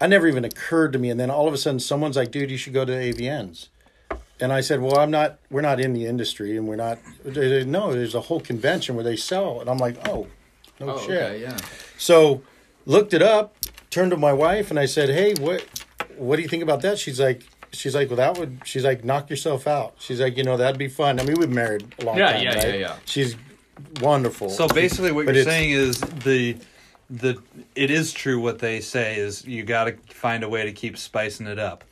[0.00, 1.10] I never even occurred to me.
[1.10, 3.68] And then all of a sudden, someone's like, dude, you should go to AVNs.
[4.40, 5.38] And I said, well, I'm not.
[5.50, 6.98] We're not in the industry, and we're not.
[7.24, 10.26] they said, No, there's a whole convention where they sell, and I'm like, oh,
[10.80, 11.10] no Oh, shit.
[11.22, 11.56] okay, yeah.
[11.96, 12.42] So
[12.84, 13.54] looked it up,
[13.90, 15.64] turned to my wife and I said, Hey, what
[16.16, 16.98] what do you think about that?
[16.98, 19.94] She's like she's like, Well that would she's like, knock yourself out.
[20.00, 21.20] She's like, you know, that'd be fun.
[21.20, 22.42] I mean we've married a long Yeah, time.
[22.42, 22.64] yeah, right?
[22.66, 22.96] yeah, yeah.
[23.04, 23.36] She's
[24.00, 24.48] wonderful.
[24.50, 26.56] So basically, what But you're saying is the
[27.12, 27.40] the
[27.74, 30.96] it is true what they say is you got to find a way to keep
[30.96, 31.84] spicing it up.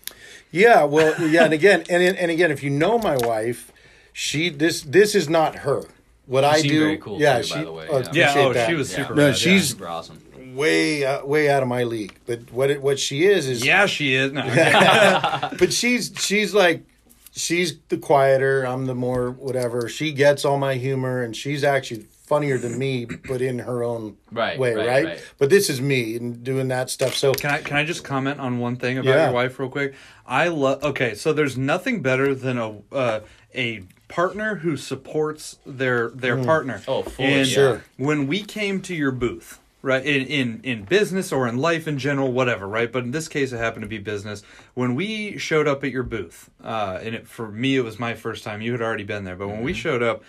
[0.51, 3.71] Yeah, well yeah, and again and and again, if you know my wife,
[4.13, 5.83] she this this is not her.
[6.27, 8.11] What I do, very cool, yeah, too, she, by the way, oh, yeah.
[8.13, 8.69] Yeah, oh, that.
[8.69, 8.97] she was Yeah.
[8.99, 9.15] super.
[9.15, 10.23] No, rad, she's- super awesome.
[10.55, 12.15] way uh, way out of my league.
[12.27, 14.33] But what it, what she is is yeah, she is.
[14.33, 14.43] No,
[15.59, 16.85] but she's she's like
[17.33, 22.05] she's the quieter i'm the more whatever she gets all my humor and she's actually
[22.31, 25.33] funnier than me but in her own Right, way right, right, right.
[25.39, 28.39] but this is me and doing that stuff so Can I can I just comment
[28.39, 29.25] on one thing about Yeah.
[29.27, 29.95] your wife real quick?
[30.25, 30.85] I love.
[30.85, 33.21] Okay, so there's nothing better than a uh,
[33.53, 36.81] a partner who supports their their partner.
[36.87, 37.49] Oh, fully, And.
[37.49, 37.83] Sure.
[37.97, 41.99] When we came to your booth, right in, in in business or in life in
[41.99, 42.93] general, whatever, right?
[42.93, 44.45] But in this case, it happened to be business.
[44.75, 48.15] When we showed up at your booth, uh, and it, for me, it was my
[48.15, 48.63] first time.
[48.63, 50.23] You had already been there, but when we showed up.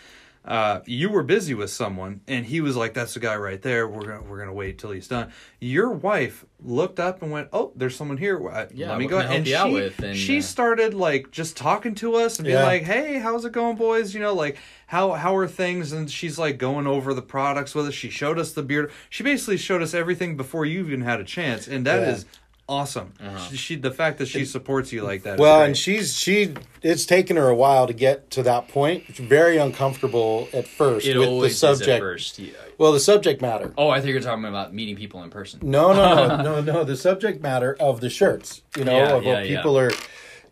[0.44, 3.88] Uh, you were busy with someone, and he was like, "That's the guy right there.
[3.88, 7.72] We're gonna we're gonna wait till he's done." Your wife looked up and went, "Oh,
[7.76, 8.50] there's someone here.
[8.50, 10.00] I- Yeah, let me go." can and she out with?
[10.00, 12.66] And, she uh, started like just talking to us and being Yeah.
[12.66, 14.16] like, "Hey, how's it going, boys?
[14.16, 17.86] You know, like how how are things?" And she's like going over the products with
[17.86, 17.94] us.
[17.94, 18.92] She showed us the beard.
[19.12, 22.30] She basically showed us everything before you even had a chance, and that is Yeah.
[22.72, 23.12] Awesome.
[23.20, 23.38] Uh-huh.
[23.50, 25.38] She, she the fact that she supports you like that.
[25.38, 25.68] well great.
[25.68, 29.58] and she's she it's taken her a while to get to that point it's very
[29.58, 32.40] uncomfortable at first It with the always subject is at first.
[32.40, 32.52] Yeah.
[32.78, 35.60] well the subject matter Oh, I think you're talking about meeting people in person.
[35.64, 36.84] No, no, no, no, no.
[36.84, 39.92] The subject matter of the shirts, you know, Yeah, of yeah, what people are,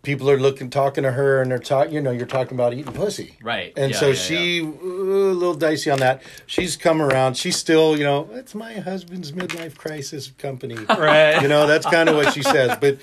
[0.01, 1.93] people are looking, talking to her, and they're talking.
[1.93, 3.73] You know, you're talking about eating pussy, Right.
[3.75, 6.21] And Yeah, so yeah, she uh, a little dicey on that.
[6.45, 7.37] She's come around.
[7.37, 10.75] She's still, you know, it's my husband's midlife crisis company.
[10.89, 11.41] right.
[11.41, 12.77] you know, that's kind of what she says.
[12.79, 12.99] But,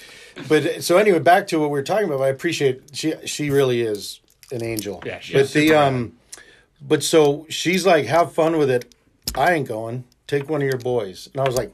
[0.49, 2.23] but so anyway, back to what we are talking about.
[2.23, 3.15] I appreciate she.
[3.25, 5.03] She really is an angel.
[5.05, 6.17] Yeah, she's but the um,
[6.81, 8.95] but so she's like, have fun with it.
[9.35, 10.05] I ain't going.
[10.27, 11.29] Take one of your boys.
[11.33, 11.73] And I was like,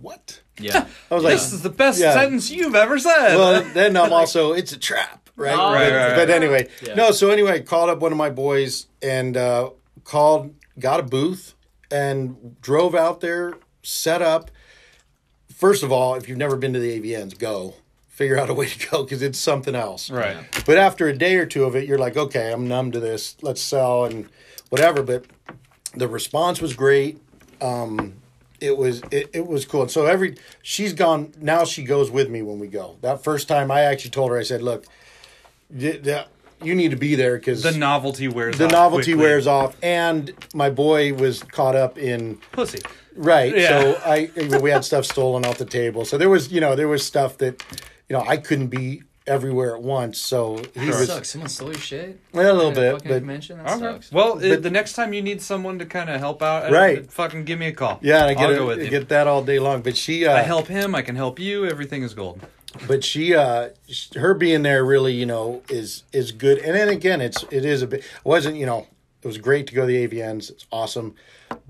[0.00, 0.42] what?
[0.60, 0.86] Yeah.
[1.10, 2.12] I was like, this is the best Yeah.
[2.14, 3.36] sentence you've ever said.
[3.36, 5.52] well, then I'm also, it's a trap, right?
[5.54, 6.94] Oh, but, right, right, but anyway, Yeah.
[6.94, 7.10] no.
[7.12, 9.70] So anyway, I called up one of my boys and uh,
[10.04, 11.54] called, got a booth,
[11.90, 14.50] and drove out there, set up.
[15.54, 17.74] First of all, if you've never been to the AVNs, go
[18.08, 20.10] figure out a way to go because it's something else.
[20.10, 20.36] right.
[20.66, 23.36] But after a day or two of it, you're like, okay, I'm numb to this.
[23.42, 24.28] Let's sell and
[24.70, 25.02] whatever.
[25.02, 25.24] But
[25.94, 27.20] the response was great.
[27.60, 28.14] Um,
[28.60, 29.82] it was it, it was cool.
[29.82, 31.64] And so every she's gone now.
[31.64, 32.96] She goes with me when we go.
[33.02, 34.38] That first time, I actually told her.
[34.38, 34.84] I said, look,
[35.70, 36.24] y-
[36.62, 38.58] you need to be there because The novelty wears.
[38.58, 39.22] the off novelty quickly.
[39.22, 39.76] wears off.
[39.82, 42.80] And my boy was caught up in Pussy.
[43.14, 43.56] Right.
[43.56, 43.68] Yeah.
[43.68, 44.30] So I
[44.60, 46.04] we had stuff stolen off the table.
[46.04, 47.62] So there was you know there was stuff that
[48.08, 50.18] you know I couldn't be everywhere at once.
[50.18, 51.30] So he That was sucks.
[51.30, 52.18] Someone stole your shit.
[52.32, 53.78] well, a little bit, but mention That Okay.
[53.80, 54.10] sucks.
[54.12, 57.10] Well, But- the next time you need someone to kind of help out, uh, Right.
[57.12, 57.98] Fucking give me a call.
[58.02, 59.82] yeah, and I I'll get it- get that all day long.
[59.82, 60.94] But she uh, I help him.
[60.94, 61.66] I can help you.
[61.66, 62.40] Everything is gold.
[62.86, 63.68] but she uh
[64.14, 66.58] her being there really you know is is good.
[66.58, 68.86] And then again, it's it is a bit wasn't you know
[69.22, 70.50] it was great to go to the AVNs.
[70.50, 71.14] It's awesome,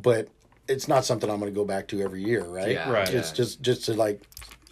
[0.01, 0.29] but
[0.69, 2.73] it's not something I'm going to go back to every year, right?
[2.73, 3.09] Yeah, Right.
[3.09, 4.21] It's just just to like,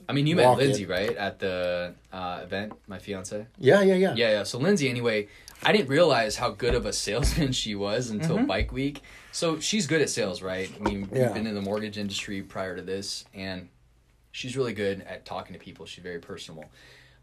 [0.09, 0.89] I mean, you met Lindsay, in.
[0.89, 3.47] right, at the uh, event, my fiance.
[3.59, 4.43] yeah, yeah, yeah, Yeah, yeah.
[4.45, 5.29] So Lindsay, anyway,
[5.63, 9.03] I didn't realize how good of a salesman she was until Bike Week.
[9.33, 10.71] So she's good at sales, right?
[10.79, 13.69] I mean, we've been in the mortgage industry prior to this, and
[14.33, 15.87] she's really good at talking to people.
[15.87, 16.67] She's very personable.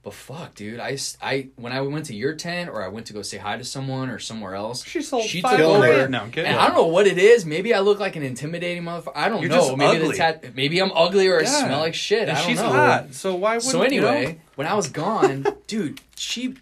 [0.04, 3.14] But fuck, dude, I, I when I went to your tent or I went to
[3.14, 6.10] go say hi to someone or somewhere else, She sold she five took over.
[6.10, 6.51] No, I'm kidding.
[6.51, 7.45] And I don't know what it is.
[7.45, 9.14] Maybe I look like an intimidating motherfucker.
[9.16, 9.58] I don't You're know.
[9.60, 10.08] just maybe ugly.
[10.12, 12.24] the tat- maybe I'm ugly or I smell like shit.
[12.28, 12.68] And I don't she's know.
[12.70, 16.56] hot, so why would So anyway, when I was gone, dude, she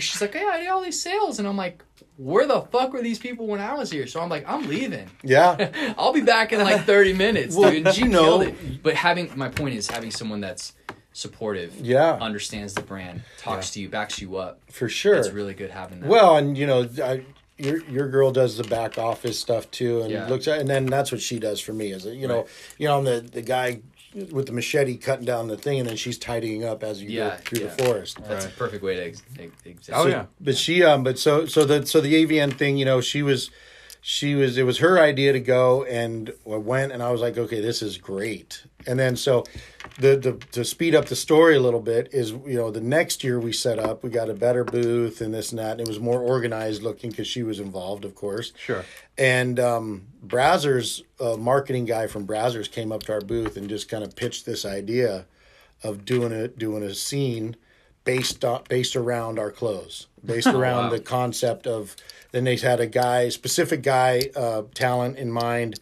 [0.00, 1.84] she's like, Yeah, I did all these sales and I'm like,
[2.16, 4.08] where the fuck were these people when I was here?
[4.08, 5.08] So I'm like, I'm leaving.
[5.22, 5.94] yeah.
[5.98, 7.86] I'll be back in like 30 minutes, Well, dude.
[7.86, 8.82] And she you know- killed it.
[8.82, 10.72] But having my point is having someone that's
[11.16, 12.12] supportive, Yeah.
[12.20, 14.60] understands the brand, talks to you, backs you up.
[14.70, 15.14] for sure.
[15.16, 16.08] It's really good having that.
[16.08, 17.22] Well, and you know, I,
[17.58, 20.28] your your girl does the back office stuff too, and Yeah.
[20.28, 21.90] looks at, and then that's what she does for me.
[21.92, 22.46] Is you know, Right.
[22.78, 23.80] you know, I'm the the guy
[24.30, 27.30] with the machete cutting down the thing, and then she's tidying up as you Yeah,
[27.30, 27.74] go through yeah.
[27.74, 28.18] the forest.
[28.28, 29.90] that's a perfect way to ex- ex- exist.
[29.94, 30.26] Oh, So- yeah.
[30.40, 33.50] But she um but so so the so the AVN thing, you know, she was
[34.02, 37.36] she was it was her idea to go and I went and I was like,
[37.38, 38.62] okay, this is great.
[38.86, 39.44] And then so
[39.98, 43.24] the the to speed up the story a little bit is you know the next
[43.24, 45.88] year we set up we got a better booth and this and that and it
[45.88, 48.84] was more organized looking because she was involved of course Sure.
[49.16, 53.88] and um, Brazzers, a marketing guy from Brazzers, came up to our booth and just
[53.88, 55.26] kind of pitched this idea
[55.82, 57.56] of doing a doing a scene
[58.04, 60.90] based on, based around our clothes, based around wow.
[60.90, 61.96] the concept of.
[62.32, 65.78] Then they had a guy, specific guy, uh, talent in mind,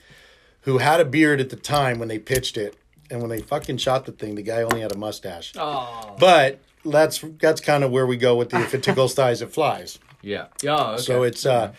[0.60, 2.76] who had a beard at the time when they pitched it,
[3.10, 5.52] and when they fucking shot the thing, the guy only had a mustache.
[5.56, 6.16] Oh.
[6.18, 9.52] But that's that's kind of where we go with the if it tickles thighs, it
[9.52, 9.98] flies.
[10.22, 10.46] Yeah.
[10.62, 10.76] Yeah.
[10.92, 11.02] Okay.
[11.02, 11.72] So it's uh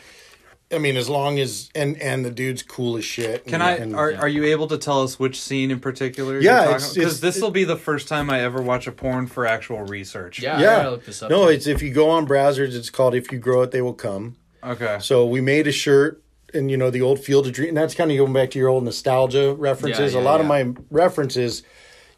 [0.72, 3.46] I mean as long as and and the dude's cool as shit.
[3.46, 3.72] Can and, I?
[3.74, 6.40] and- Are, are you able to tell us which scene in particular?
[6.40, 9.82] Yeah, because this will be the first time I ever watch a porn for actual
[9.84, 10.42] research.
[10.42, 10.58] yeah.
[10.58, 10.76] I yeah.
[10.78, 11.30] gotta look this up.
[11.30, 13.94] No, it's if you go on Brazzers, it's called "If You Grow It, They Will
[13.94, 14.98] Come." Okay.
[15.00, 16.24] So we made a shirt,
[16.56, 17.70] and you know the old Field of Dream.
[17.70, 20.14] And that's kind of going back to your old nostalgia references.
[20.14, 21.64] Yeah, a yeah, lot of my references,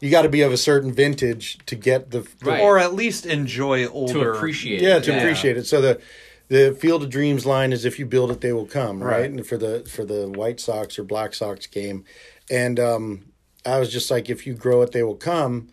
[0.00, 2.60] you got to be of a certain vintage to get the, the Right.
[2.60, 4.12] Or at least enjoy older.
[4.12, 4.80] to appreciate.
[4.80, 5.04] yeah it.
[5.04, 5.66] to appreciate it.
[5.66, 6.00] So the
[6.48, 9.20] the Field of Dreams line is if you build it, they will come, right?
[9.20, 9.30] Right.
[9.30, 12.04] And for the for the White Sox or Black Sox game,
[12.50, 13.26] and um,
[13.66, 15.68] I was just like, if you grow it, they will come,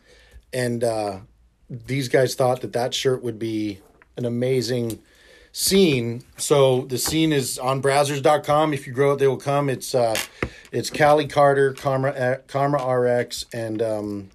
[0.51, 1.19] and uh,
[1.69, 3.79] these guys thought that that shirt would be
[4.17, 4.99] an amazing
[5.59, 6.21] scene.
[6.37, 8.73] So the scene is on Brazzers.com.
[8.73, 9.69] If you grow it, they will come.
[9.69, 10.15] It's uh,
[10.71, 14.29] it's Callie Carter, Karma uh, Karma RX, and um,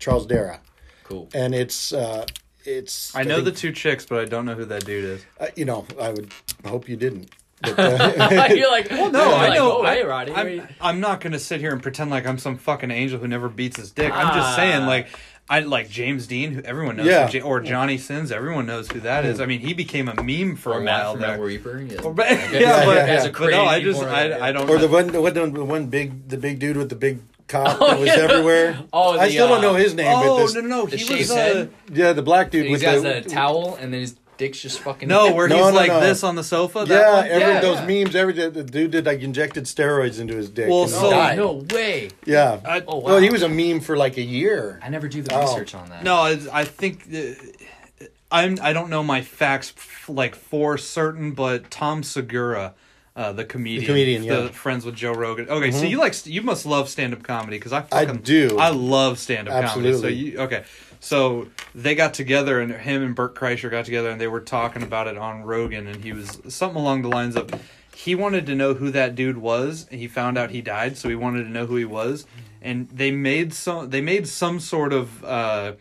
[0.00, 0.60] Charles Dera,
[1.04, 1.28] Cool.
[1.32, 1.92] and it's.
[1.92, 2.26] Uh,
[2.64, 3.14] it's.
[3.14, 5.24] I know think- the two chicks, but I don't know who that dude is.
[5.38, 6.32] uh, you know, I would
[6.66, 7.30] hope you didn't.
[7.64, 9.78] But, uh, You're like, well, No, I like, know.
[9.78, 10.32] Oh, I, hey, Roddy.
[10.32, 13.26] I'm, I'm not going to sit here and pretend like I'm some fucking angel who
[13.26, 14.12] never beats his dick.
[14.12, 14.56] I'm just Ah.
[14.56, 15.06] saying, like,
[15.48, 17.28] I like James Deen, who everyone knows, Yeah.
[17.28, 19.40] who or Johnny Sins, everyone knows who that is.
[19.40, 21.40] I mean, he became a meme for or a Matt while from there.
[21.40, 21.82] Reaper.
[21.82, 22.00] Yeah.
[22.02, 22.60] Or- but- Okay.
[22.62, 24.48] yeah, but, yeah, As a but no, I just, porn, I.
[24.48, 24.70] I don't.
[24.70, 24.92] or the know.
[24.92, 27.98] one, the one, the one big, the big dude with the big cock Oh, that
[27.98, 28.14] was yeah.
[28.14, 28.78] everywhere.
[28.92, 30.06] Oh, I the, still don't uh, know his name.
[30.08, 31.30] Oh but this, no, no, no, he was.
[31.30, 34.60] Uh, yeah, the black dude He with has the a towel and then his dick's
[34.60, 35.08] just fucking.
[35.08, 36.00] no, where No, he's no, like no.
[36.00, 36.84] this on the sofa.
[36.86, 37.26] That Yeah, one?
[37.26, 38.04] every, Yeah, those yeah.
[38.04, 38.14] memes.
[38.16, 40.68] Every the dude did like injected steroids into his dick.
[40.68, 41.36] Well, and he so- died.
[41.38, 42.10] no way.
[42.24, 42.60] yeah.
[42.64, 43.04] I- Oh, wow.
[43.06, 44.80] Well, he was a meme for like a year.
[44.82, 45.40] I never do the Oh.
[45.42, 46.02] research on that.
[46.04, 48.58] No, it's, I think uh, I'm.
[48.60, 52.74] I don't know my facts f- like for certain, but Tom Segura,
[53.14, 54.34] uh, the comedian, comedian, the yeah.
[54.34, 54.54] Mm-hmm.
[54.54, 55.48] friends with Joe Rogan.
[55.48, 58.56] Okay, so you like you must love stand up comedy because I I fucking do.
[58.58, 59.92] I love stand up comedy.
[59.92, 60.14] So Absolutely.
[60.14, 60.64] you okay?
[61.00, 64.82] So they got together and him and Bert Kreischer got together and they were talking
[64.82, 67.50] about it on Rogan and he was something along the lines of
[67.94, 69.86] he wanted to know who that dude was.
[69.90, 72.26] And he found out he died, so he wanted to know who he was.
[72.60, 75.74] And they made some they made some sort of uh,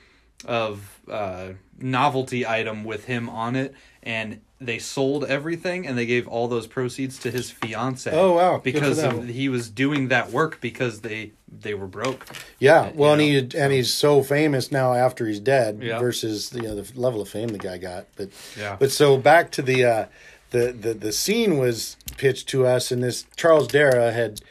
[0.45, 6.27] of uh, novelty item with him on it, and they sold everything and they gave
[6.27, 8.11] all those proceeds to his fiance.
[8.11, 8.57] Oh, wow.
[8.59, 12.25] Because of, he was doing that work because they they were broke.
[12.59, 15.99] Yeah, well, you and know, he and he's so famous now after he's dead Yeah.
[15.99, 18.07] versus you know the level of fame the guy got.
[18.15, 18.75] But Yeah.
[18.79, 20.05] but so back to the uh,
[20.51, 24.41] the the the scene was pitched to us, and this Charles Dera had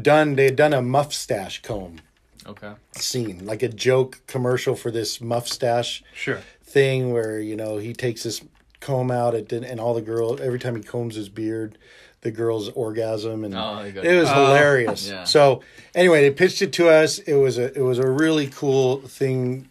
[0.00, 2.00] done they had done a mustache comb
[2.46, 2.72] Okay.
[2.92, 6.42] scene, like a joke commercial for this mustache Sure.
[6.64, 8.40] thing where you know he takes this
[8.80, 11.76] comb out it didn't and all the girls every time he combs his beard
[12.22, 14.46] the girls orgasm and Oh, it was Oh.
[14.46, 15.24] hilarious Yeah.
[15.24, 15.62] so
[15.94, 19.68] anyway they pitched it to us it was a it was a really cool thing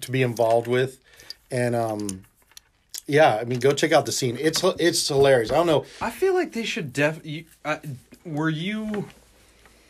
[0.00, 0.98] to be involved with
[1.50, 2.22] and um
[3.06, 6.10] yeah i mean go check out the scene it's it's hilarious i don't know I
[6.10, 7.20] feel like they should def.
[7.24, 7.78] You, uh,
[8.24, 9.08] were you?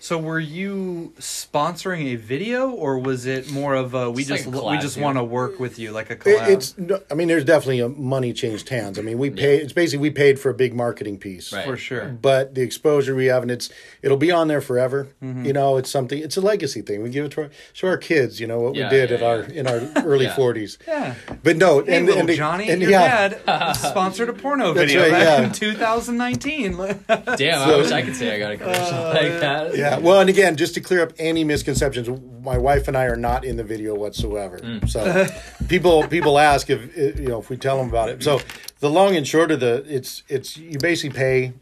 [0.06, 4.46] So were you sponsoring a video, or was it more of a we It's just
[4.46, 5.02] like a we just yeah.
[5.02, 7.88] want to work with you like a It, it's no- I mean, there's definitely a
[7.88, 9.00] money changed hands.
[9.00, 9.56] I mean, we pay.
[9.56, 11.66] It's basically we paid for a big marketing piece, Right.
[11.66, 12.04] for sure.
[12.06, 13.68] but the exposure we have, and it's
[14.00, 15.08] it'll be on there forever.
[15.20, 15.44] Mm-hmm.
[15.44, 16.16] You know, it's something.
[16.22, 17.02] It's a legacy thing.
[17.02, 18.38] We give it to our, show our kids.
[18.38, 20.78] You know what Yeah, we did yeah, at our in our early forties.
[20.86, 21.16] Yeah.
[21.42, 25.02] But no, Hey, and, little and Johnny, and your yeah, dad sponsored a porno video
[25.02, 25.46] right, back yeah.
[25.46, 26.76] in 2019.
[27.36, 29.76] Damn, I wish I could say I got a commercial like that.
[29.76, 29.95] Yeah.
[29.98, 32.08] Well, and again, just to clear up any misconceptions,
[32.42, 34.58] my wife and I are not in the video whatsoever.
[34.58, 34.88] Mm.
[34.88, 35.26] So
[35.68, 38.22] people people ask if if, you know if we tell them about it.
[38.22, 38.40] So
[38.80, 41.52] the long and short of the it's it's you basically pay.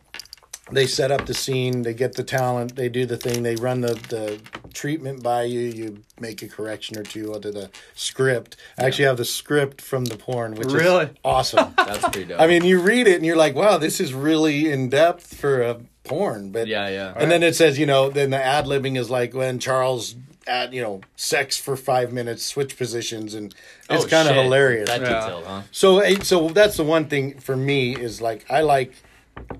[0.71, 1.83] They set up the scene.
[1.83, 2.75] They get the talent.
[2.77, 3.43] They do the thing.
[3.43, 4.41] They run the, the
[4.73, 5.61] treatment by you.
[5.61, 8.57] You make a correction or two onto the script.
[8.79, 11.05] I actually have the script from the porn, which Really?
[11.07, 11.75] is awesome.
[11.77, 12.41] That's pretty dope.
[12.41, 15.61] I mean, you read it and you're like, wow, this is really in depth for
[15.61, 16.51] a porn.
[16.51, 17.13] But yeah, yeah.
[17.17, 20.15] and then it says, you know, then the ad libbing is like when Charles
[20.47, 23.55] at you know sex for five minutes, switch positions, and
[23.91, 24.89] it's Oh, kind of hilarious.
[24.89, 25.21] That Yeah.
[25.21, 25.63] detailed, huh?
[25.73, 28.93] so eh, so that's the one thing for me is like I like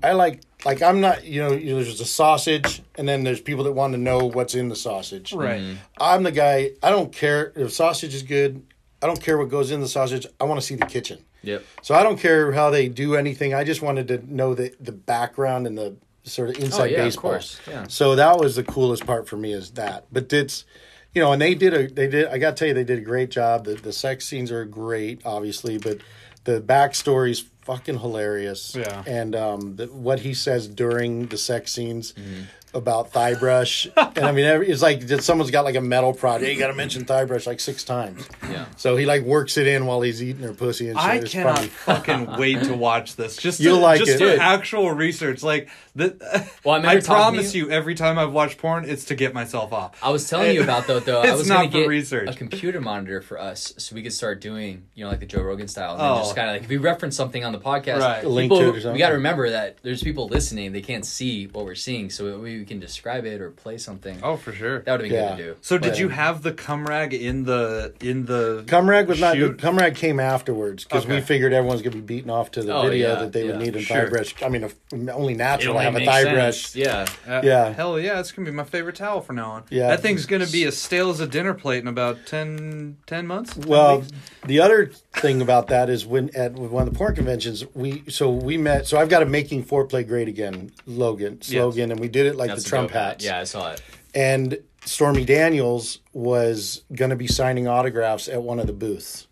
[0.03, 3.41] I like like I'm not you know, you know there's a sausage and then there's
[3.41, 5.33] people that want to know what's in the sausage.
[5.33, 5.61] right.
[5.61, 5.75] Mm-hmm.
[5.99, 6.71] I'm the guy.
[6.83, 8.65] I don't care if sausage is good.
[9.01, 10.25] I don't care what goes in the sausage.
[10.39, 11.23] I want to see the kitchen.
[11.43, 11.63] Yep.
[11.83, 13.53] So I don't care how they do anything.
[13.53, 16.97] I just wanted to know the the background and the sort of inside Oh, yeah,
[16.99, 17.31] of baseball.
[17.31, 17.85] course, yeah.
[17.87, 20.05] So that was the coolest part for me is that.
[20.11, 20.65] But it's
[21.13, 22.97] you know, and they did a they did I got to tell you they did
[22.97, 23.65] a great job.
[23.65, 25.99] The the sex scenes are great, obviously, but
[26.45, 28.75] the backstory's fucking hilarious.
[28.75, 29.03] Yeah.
[29.05, 32.41] And um the, what he says during the sex scenes Mm-hmm.
[32.75, 33.87] About thigh brush.
[33.97, 36.47] and I mean every- it's like that someone's got like a metal project.
[36.47, 38.27] Yeah, you got to mention thigh brush like six times.
[38.49, 38.65] Yeah.
[38.77, 41.09] So he like works it in while he's eating her pussy and shit.
[41.09, 41.67] I It's cannot funny.
[41.69, 43.37] fucking wait to watch this.
[43.37, 44.17] Just to, You'll like just it.
[44.19, 44.39] for Dude.
[44.39, 45.41] actual research.
[45.41, 46.15] Like the,
[46.63, 49.71] Well, I I promise you- you, every time I've watched porn, it's to get myself
[49.71, 49.97] off.
[50.03, 50.99] I was telling you about though.
[50.99, 52.29] Though I It's was not going for get research.
[52.29, 55.41] a computer monitor for us, so we could start doing, you know, like the Joe
[55.41, 55.93] Rogan style.
[55.93, 56.17] And Oh.
[56.17, 58.23] just kind of like if we reference something on the podcast, Right.
[58.25, 58.91] A link to it or something.
[58.93, 62.39] we got to remember that there's people listening; they can't see what we're seeing, so
[62.39, 64.17] we, we can describe it or play something.
[64.23, 64.79] Oh, for sure.
[64.79, 65.29] That would have been Yeah.
[65.35, 65.55] good to do.
[65.61, 69.33] So did you have the cum rag in the in the Cumrag was not.
[69.35, 69.57] The Shoot.
[69.57, 71.25] Cumrag came afterwards because we Okay.
[71.25, 73.75] figured everyone's gonna be beaten off to the Oh, video yeah, that they would need
[73.75, 74.03] in Sure.
[74.05, 74.33] thigh brush.
[74.43, 74.75] I mean, if,
[75.13, 76.33] only natural to only have a thigh sense.
[76.33, 76.75] brush.
[76.75, 77.05] Yeah.
[77.27, 77.71] Uh, Yeah.
[77.73, 79.63] Hell yeah, it's gonna be my favorite towel from now on.
[79.69, 79.89] Yeah.
[79.89, 83.53] That thing's gonna be as stale as a dinner plate in about 10, 10 months.
[83.53, 84.11] 10 Well, weeks.
[84.47, 88.31] the other thing about that is when at one of the porn conventions, we so
[88.31, 88.87] we met.
[88.87, 92.49] So I've got a making foreplay great again Logan slogan, and we did it like
[92.49, 93.03] That's the Trump hat.
[93.21, 93.25] hats.
[93.25, 93.81] Yeah, I saw it.
[94.13, 99.27] and Stormy Daniels was going to be signing autographs at one of the booths,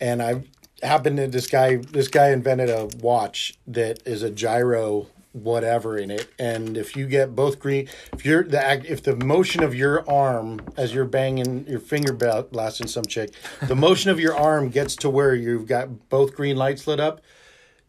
[0.00, 0.44] and I
[0.82, 1.76] happened to this guy.
[1.76, 7.06] This guy invented a watch that is a gyro whatever in it, and if you
[7.06, 11.04] get both green, if you're the act- if the motion of your arm as you're
[11.04, 13.30] banging your finger blasting some chick,
[13.68, 17.20] the motion of your arm gets to where you've got both green lights lit up,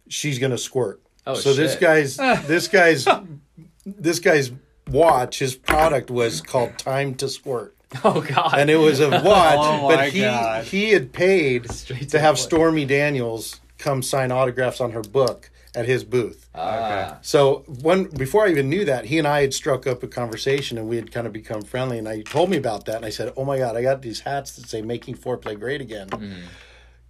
[0.08, 1.02] she's gonna squirt.
[1.26, 3.08] Oh, so this guy's this guy's
[3.86, 4.52] this guy's
[4.90, 7.76] watch, his product was called Time to Squirt.
[8.06, 8.54] Oh God.
[8.58, 10.64] And it was a watch, Oh, but he God.
[10.64, 12.40] he had paid Straight to to have.
[12.40, 16.48] Stormy Daniels come sign autographs on her book at his booth.
[16.56, 17.18] Ah.
[17.22, 20.78] So when before I even knew that, he and I had struck up a conversation
[20.78, 21.98] and we had kind of become friendly.
[21.98, 24.22] And I told me about that, and I said, "Oh my God, I got these
[24.22, 26.08] hats that say making foreplay great again.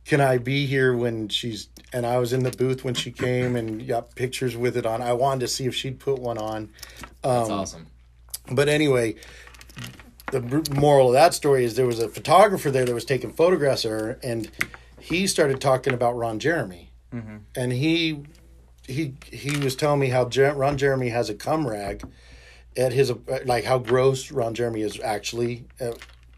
[0.06, 3.56] Can I be here when she's?" And I was in the booth when she came
[3.56, 5.02] and got pictures with it on.
[5.02, 6.70] I wanted to see if she'd put one on.
[7.22, 7.88] That's Um, awesome.
[8.52, 9.16] But anyway,
[10.32, 10.42] the
[10.74, 13.92] moral of that story is there was a photographer there that was taking photographs of
[13.92, 14.50] her, and
[15.00, 16.92] he started talking about Ron Jeremy,
[17.56, 18.24] and he
[18.88, 22.04] he he was telling me how Jer- Ron Jeremy has a cum rag
[22.78, 23.12] at his
[23.46, 25.66] like how gross Ron Jeremy is actually.
[25.80, 25.92] Uh,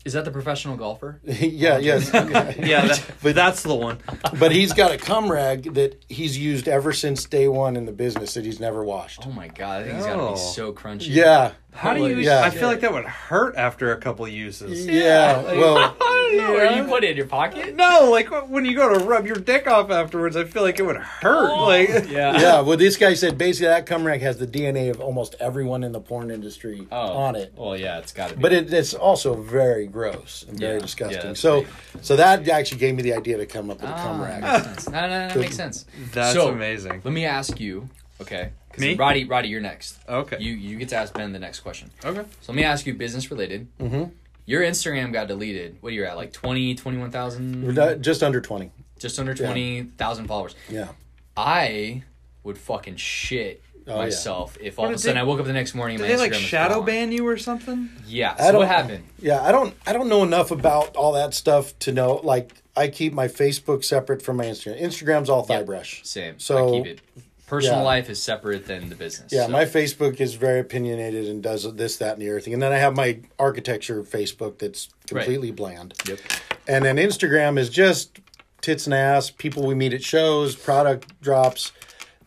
[0.06, 1.22] Is that the professional golfer?
[1.24, 4.00] yeah, yes, yeah, that, but that's the one.
[4.38, 7.94] but he's got a cum rag that he's used ever since day one in the
[7.94, 9.26] business that he's never washed.
[9.26, 10.32] Oh my God, I think it's got to Oh.
[10.34, 11.08] be so crunchy.
[11.10, 12.20] Yeah, How do Holy you?
[12.20, 12.42] Yeah.
[12.44, 14.86] I feel like that would hurt after a couple uses.
[14.86, 15.42] yeah.
[15.42, 15.96] Well,
[16.34, 17.76] Or you put it in your pocket?
[17.76, 20.84] No, like when you go to rub your dick off afterwards, I feel like it
[20.84, 21.56] would hurt.
[21.62, 22.38] Like, Yeah.
[22.40, 25.84] yeah, well, this guy said basically that cum rag has the DNA of almost everyone
[25.84, 26.98] in the porn industry Oh.
[27.14, 27.54] on it.
[27.56, 28.42] Well, yeah, it's got to be.
[28.42, 31.22] But it, it's also very gross and very disgusting.
[31.30, 31.74] Yeah, so, great.
[32.06, 34.42] so that actually gave me the idea to come up with a cum Ah, rag.
[34.42, 34.90] makes sense.
[34.90, 35.86] No, no, no, that makes sense.
[36.14, 37.02] That's So, amazing.
[37.04, 37.90] Let me ask you.
[38.22, 38.50] Okay.
[38.74, 38.96] 'Cause Me?
[38.96, 39.98] Roddy, Roddy, you're next.
[40.10, 40.38] Okay.
[40.40, 41.90] You you get to ask Ben the next question.
[42.04, 42.22] okay.
[42.42, 43.68] So let me ask you business related.
[43.80, 44.04] Mm-hmm.
[44.46, 45.78] Your Instagram got deleted.
[45.80, 46.18] What are you at?
[46.18, 47.66] Like 20, 21,000?
[47.76, 48.72] We're Just under twenty.
[49.00, 50.56] Just under 20,000 followers.
[50.70, 50.90] Yeah.
[51.38, 52.04] I
[52.44, 53.98] would fucking shit Oh, yeah.
[54.04, 56.10] myself if all of a sudden they- I woke up the next morning and Did
[56.12, 57.90] my they like Instagram was shadow ban you or something?
[58.08, 58.34] Yeah.
[58.38, 59.04] I So don't, what happened?
[59.20, 59.74] Yeah, I don't.
[59.86, 62.22] I don't know enough about all that stuff to know.
[62.24, 64.82] Like, I keep my Facebook separate from my Instagram.
[64.82, 65.66] Instagram's all thigh Yep.
[65.66, 66.02] brush.
[66.06, 66.40] Same.
[66.40, 67.02] So, I keep it.
[67.46, 67.84] Personal yeah.
[67.84, 69.32] life is separate than the business.
[69.32, 72.54] Yeah, so- my Facebook is very opinionated and does this, that, and the other thing.
[72.54, 75.24] And then I have my architecture Facebook that's Right.
[75.26, 75.94] completely bland.
[76.08, 76.20] Yep.
[76.68, 78.20] And then Instagram is just
[78.62, 81.74] tits and ass, people we meet at shows, product drops.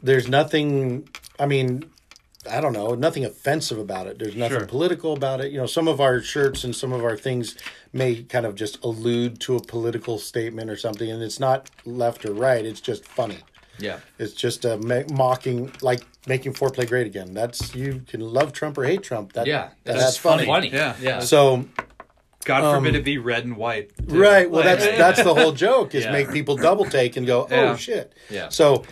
[0.03, 1.09] There's nothing,
[1.41, 1.91] I mean,
[2.49, 4.19] I don't know, nothing offensive about it.
[4.19, 4.67] There's nothing Sure.
[4.67, 5.51] political about it.
[5.51, 7.57] You know, some of our shirts and some of our things
[7.93, 12.25] may kind of just allude to a political statement or something, and it's not left
[12.27, 12.65] or right.
[12.65, 13.39] It's just funny.
[13.79, 13.99] Yeah.
[14.19, 17.35] It's just a ma- mocking, like making foreplay great again.
[17.35, 19.33] That's you can love Trump or hate Trump.
[19.35, 19.71] That, Yeah.
[19.85, 20.47] that's, That's funny.
[20.47, 20.71] funny.
[20.73, 20.95] Yeah.
[21.01, 21.21] Yeah.
[21.21, 21.67] So
[22.45, 23.91] God Um, forbid it be red and white.
[23.97, 24.19] too.
[24.21, 26.13] right, well, that's that's the whole joke is Yeah.
[26.13, 27.77] make people double take and go, oh Yeah.
[27.77, 28.13] shit.
[28.31, 28.49] Yeah.
[28.51, 28.85] So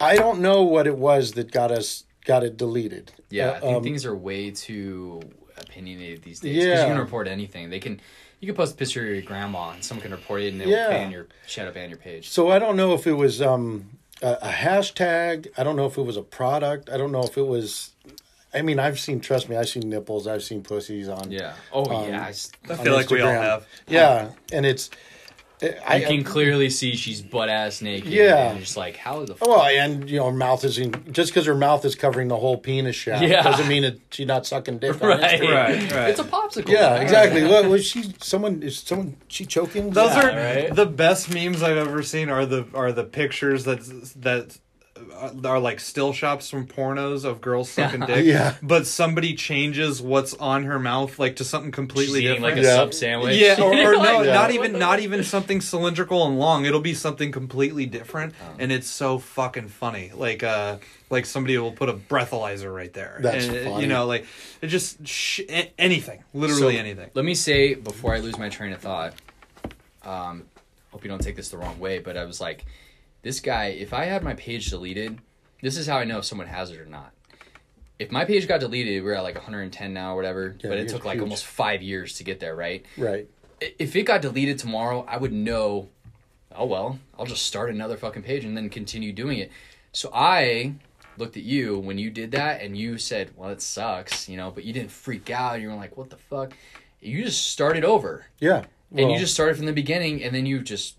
[0.00, 3.12] I don't know what it was that got us got it deleted.
[3.30, 5.20] Yeah, Uh, I think um, things are way too
[5.56, 6.54] opinionated these days.
[6.54, 6.80] Because Yeah.
[6.82, 7.70] you can report anything.
[7.70, 8.00] They can,
[8.44, 10.68] you can post a picture of your grandma and someone can report it and they'll
[10.88, 12.28] ban your shadow ban your page.
[12.28, 13.90] So I don't know if it was um,
[14.22, 15.48] a, a hashtag.
[15.56, 16.90] I don't know if it was a product.
[16.90, 17.90] I don't know if it was.
[18.52, 19.20] I mean, I've seen.
[19.20, 20.26] Trust me, I've seen nipples.
[20.26, 21.30] I've seen pussies on.
[21.30, 21.54] Yeah.
[21.72, 22.22] Oh Um, yeah.
[22.22, 23.66] I, on feel like we all have.
[23.88, 24.90] Yeah, and it's.
[25.62, 28.12] I, you can clearly see she's butt ass naked.
[28.12, 28.48] Yeah.
[28.48, 29.48] And you're just like, how the fuck?
[29.48, 32.36] Well, and you know, her mouth is in, just because her mouth is covering the
[32.36, 33.42] whole penis shaft Yeah.
[33.42, 35.00] doesn't mean that she's not sucking dick.
[35.02, 35.40] On right.
[35.40, 35.52] Instagram.
[35.54, 36.10] Right, right.
[36.10, 36.68] It's a popsicle.
[36.68, 37.44] Yeah, exactly.
[37.44, 38.14] What was she?
[38.20, 39.90] Someone is someone she choking?
[39.90, 40.36] Those Yeah, are
[40.66, 40.74] right?
[40.74, 42.28] the best memes I've ever seen.
[42.28, 43.80] Are the are the pictures that
[44.16, 44.58] that
[45.44, 48.24] are like still shots from pornos of girls sucking dick.
[48.24, 48.54] Yeah.
[48.62, 52.56] But somebody changes what's on her mouth like to something She's completely eating different.
[52.56, 52.76] like a Yeah.
[52.76, 53.36] sub sandwich.
[53.38, 54.32] yeah, or, or no, Yeah.
[54.34, 56.64] not even not even something cylindrical and long.
[56.64, 58.56] It'll be something completely different, Oh.
[58.58, 60.12] and it's so fucking funny.
[60.14, 60.78] Like uh,
[61.10, 63.18] like somebody will put a breathalyzer right there.
[63.20, 63.82] That's and, uh, funny.
[63.82, 64.26] You know, like
[64.62, 65.40] it just sh-
[65.78, 67.10] anything, literally So, anything.
[67.14, 69.14] Let me say before I lose my train of thought.
[70.02, 70.44] Um,
[70.92, 72.64] hope you don't take this the wrong way, but I was like,
[73.24, 73.66] this guy.
[73.66, 75.18] If I had my page deleted,
[75.60, 77.10] this is how I know if someone has it or not.
[77.98, 80.54] If my page got deleted, we're at like 110 now, or whatever.
[80.60, 81.22] Yeah, but it took like huge.
[81.22, 82.84] almost five years to get there, right?
[82.96, 83.28] right.
[83.60, 85.88] If it got deleted tomorrow, I would know.
[86.54, 89.50] Oh well, I'll just start another fucking page and then continue doing it.
[89.92, 90.74] So I
[91.16, 94.50] looked at you when you did that, and you said, "Well, it sucks," you know,
[94.50, 95.60] but you didn't freak out.
[95.60, 96.52] You were like, "What the fuck?"
[97.00, 98.64] You just started over, Yeah.
[98.90, 100.96] and you just started from the beginning, and then you just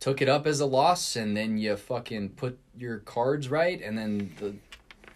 [0.00, 3.98] took it up as a loss, and then you fucking put your cards right, and
[3.98, 4.54] then the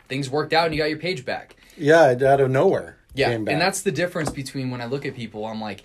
[0.09, 1.57] things worked out, and you got your page back.
[1.77, 2.99] yeah, out of nowhere.
[3.15, 5.83] Yeah, and that's the difference between when I look at people, I'm like,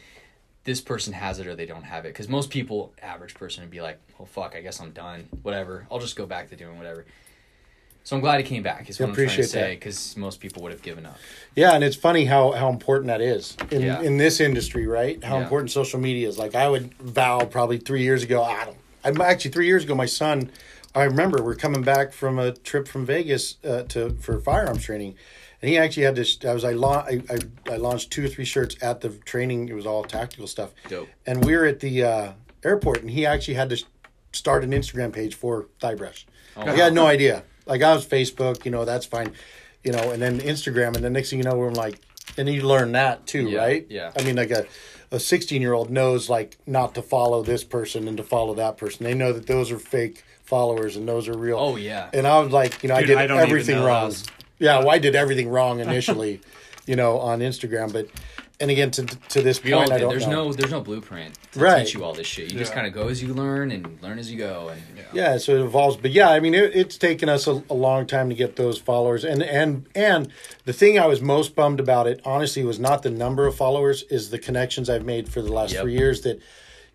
[0.64, 2.10] this person has it or they don't have it.
[2.10, 5.28] Because most people, average person, would be like, well, fuck, I guess I'm done.
[5.41, 5.88] Whatever.
[5.91, 7.06] I'll just go back to doing whatever.
[8.04, 8.89] So I'm glad he came back.
[8.89, 9.76] Is what I'm trying to appreciate say.
[9.76, 11.18] Because most people would have given up.
[11.56, 14.02] Yeah, and it's funny how how important that is in Yeah.
[14.02, 15.22] in this industry, right?
[15.24, 15.43] How Yeah.
[15.43, 16.38] important social media is.
[16.38, 18.43] Like I would vow probably three years ago.
[18.43, 18.78] I don't.
[19.08, 19.95] I'm actually three years ago.
[19.95, 20.51] My son,
[20.93, 25.16] I remember we're coming back from a trip from Vegas uh, to for firearms training,
[25.62, 26.38] and he actually had this.
[26.45, 29.70] I was I, la- I I I launched two or three shirts at the training.
[29.70, 30.72] It was all tactical stuff.
[30.89, 31.08] Dope.
[31.26, 32.32] And we were at the uh,
[32.64, 33.84] airport, and he actually had to
[34.34, 36.28] start an Instagram page for Thigh Brush.
[36.58, 37.43] Oh, Like, I had no idea.
[37.66, 39.34] Like I was Facebook, you know, that's fine,
[39.84, 41.99] you know, and then Instagram, and the next thing you know, we're like,
[42.38, 43.86] and you learn that too, Yeah, right?
[43.89, 44.12] yeah.
[44.18, 44.66] I mean, like a
[45.12, 48.78] a sixteen year old knows like not to follow this person and to follow that
[48.78, 49.03] person.
[49.03, 51.58] They know that those are fake followers and those are real.
[51.60, 52.10] Oh, yeah.
[52.14, 54.05] And I was like, you know, I did I everything wrong.
[54.10, 54.26] those.
[54.60, 56.41] Yeah, well, I did everything wrong initially,
[56.88, 58.08] you know, on Instagram, but
[58.60, 60.45] and again to to this We all point, I don't There's know.
[60.47, 61.86] no there's no blueprint to Right.
[61.86, 62.51] teach you all this shit.
[62.51, 64.70] You just kind of go as you learn and learn as you go.
[64.70, 64.82] And
[65.14, 68.05] yeah so it evolves but yeah i mean it, it's taken us a, a long
[68.05, 70.30] time to get those followers and and and
[70.66, 74.03] the thing i was most bummed about it honestly was not the number of followers
[74.10, 75.82] is the connections i've made for the last Yep.
[75.84, 76.41] three years that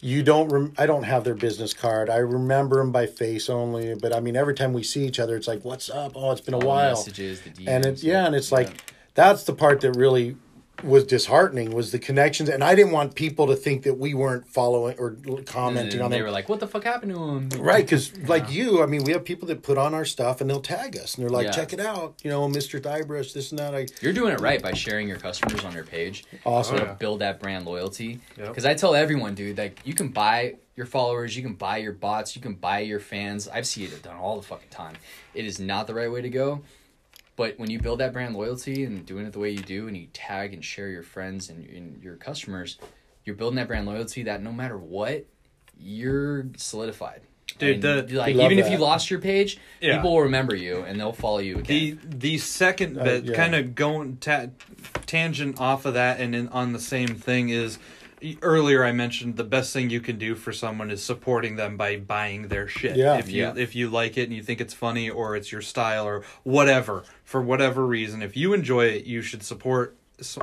[0.00, 3.94] you don't rem- i don't have their business card i remember them by face only
[3.94, 6.42] but i mean every time we see each other it's like what's up oh it's
[6.42, 8.68] been a all the while messages, the DMs, and it yeah and it's like
[9.14, 10.36] that's the part that really
[10.82, 14.48] was disheartening was the connections and i didn't want people to think that we weren't
[14.48, 17.48] following or commenting and on they them were like, "What the fuck happened to him?"
[17.58, 20.48] Right, because like you, I mean, we have people that put on our stuff and
[20.50, 21.52] they'll tag us and they're like, Yeah.
[21.52, 23.74] "Check it out," you know, Mister Thighbrush, this and that.
[23.74, 26.24] I You're doing it right by sharing your customers on your page.
[26.44, 26.76] awesome.
[26.80, 26.92] Oh, yeah.
[26.94, 28.20] build that brand loyalty.
[28.36, 28.48] Yep.
[28.48, 31.92] Because I tell everyone, dude, like you can buy your followers, you can buy your
[31.92, 33.46] bots, you can buy your fans.
[33.46, 34.94] I've seen it done all the fucking time.
[35.34, 36.62] It is not the right way to go.
[37.36, 39.96] But when you build that brand loyalty and doing it the way you do, and
[39.96, 42.78] you tag and share your friends and, and your customers,
[43.24, 45.24] you're building that brand loyalty that no matter what,
[45.78, 47.22] you're solidified.
[47.58, 49.96] Dude, And, the- like We love even if you lost your page, Yeah.
[49.96, 51.98] people will remember you and they'll follow you again.
[52.10, 53.34] The the second Uh, yeah.
[53.34, 54.46] kind of going ta-
[55.06, 57.78] tangent off of that, and in, on the same thing is
[58.42, 61.96] earlier I mentioned the best thing you can do for someone is supporting them by
[61.96, 62.96] buying their shit.
[62.96, 63.18] Yeah.
[63.18, 63.54] If you Yeah.
[63.56, 67.04] if you like it and you think it's funny or it's your style or whatever
[67.24, 69.96] for whatever reason, if you enjoy it, you should support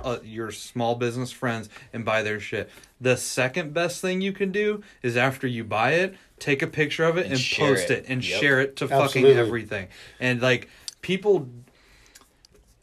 [0.03, 2.69] uh, your small business friends and buy their shit.
[2.99, 7.05] The second best thing you can do is after you buy it, take a picture
[7.05, 7.99] of it and, And post it.
[7.99, 8.39] it, and Yep.
[8.41, 9.87] share it to fucking everything.
[10.19, 10.67] And like
[11.01, 11.47] people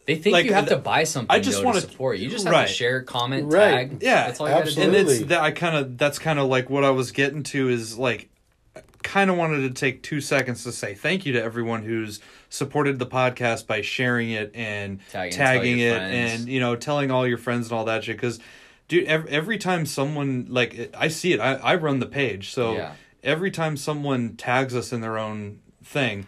[0.07, 2.19] They think Like, you have uh, to buy something I just though, wanna- to support.
[2.19, 2.69] You just have right.
[2.69, 3.91] to share, comment, Right.
[3.91, 3.99] tag.
[4.03, 4.93] Yeah, that's all you gotta absolutely.
[4.93, 4.99] do.
[5.01, 7.69] and it's that I kind of that's kind of like what I was getting to
[7.69, 8.29] is like
[9.03, 12.99] kind of wanted to take 2 seconds to say thank you to everyone who's supported
[12.99, 16.41] the podcast by sharing it and Tagging, tagging it friends.
[16.41, 18.41] and you know telling all your friends and all that shit cuz
[18.89, 22.75] dude every, every time someone like I see it I I run the page so
[22.75, 22.93] Yeah.
[23.23, 26.27] every time someone tags us in their own thing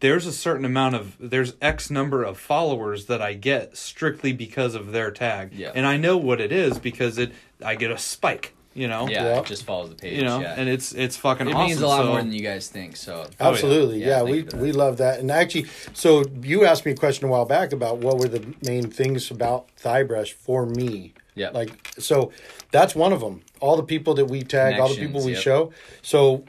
[0.00, 4.74] there's a certain amount of there's x number of followers that i get strictly because
[4.74, 5.72] of their tag Yeah.
[5.74, 7.32] and i know what it is because it
[7.62, 9.38] i get a spike you know Yeah, Yeah.
[9.40, 10.18] it just follows the page.
[10.18, 10.54] you know yeah.
[10.56, 12.96] and it's it's fucking it awesome means a lot so- more than you guys think.
[12.96, 14.22] So Oh, Absolutely, Yeah, yeah.
[14.24, 14.60] we you for that.
[14.60, 15.20] we love that.
[15.20, 18.44] And actually, so you asked me a question a while back about what were the
[18.66, 21.14] main things about thigh brush for me.
[21.36, 21.50] Yeah.
[21.50, 22.32] Like so,
[22.72, 23.42] that's one of them.
[23.60, 25.42] All the people that we tag, all the people we yep.
[25.42, 25.72] show.
[26.02, 26.44] So,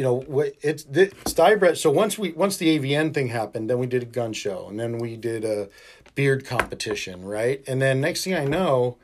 [0.00, 1.12] you know, what it's the
[1.58, 1.78] brush.
[1.78, 4.80] So once we once the AVN thing happened, then we did a gun show, and
[4.80, 5.68] then we did a
[6.14, 7.62] beard competition, right?
[7.66, 8.96] And then next thing I know.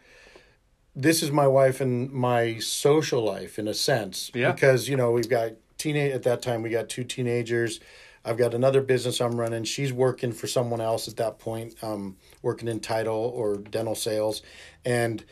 [0.99, 4.31] This is my wife and my social life in a sense.
[4.33, 4.53] Yeah.
[4.53, 7.81] Because, you know, we've got teenage at that time we got two teenagers
[8.25, 12.17] i've got another business i'm running she's working for someone else at that point um,
[12.41, 14.41] working in title or dental sales
[14.87, 15.23] and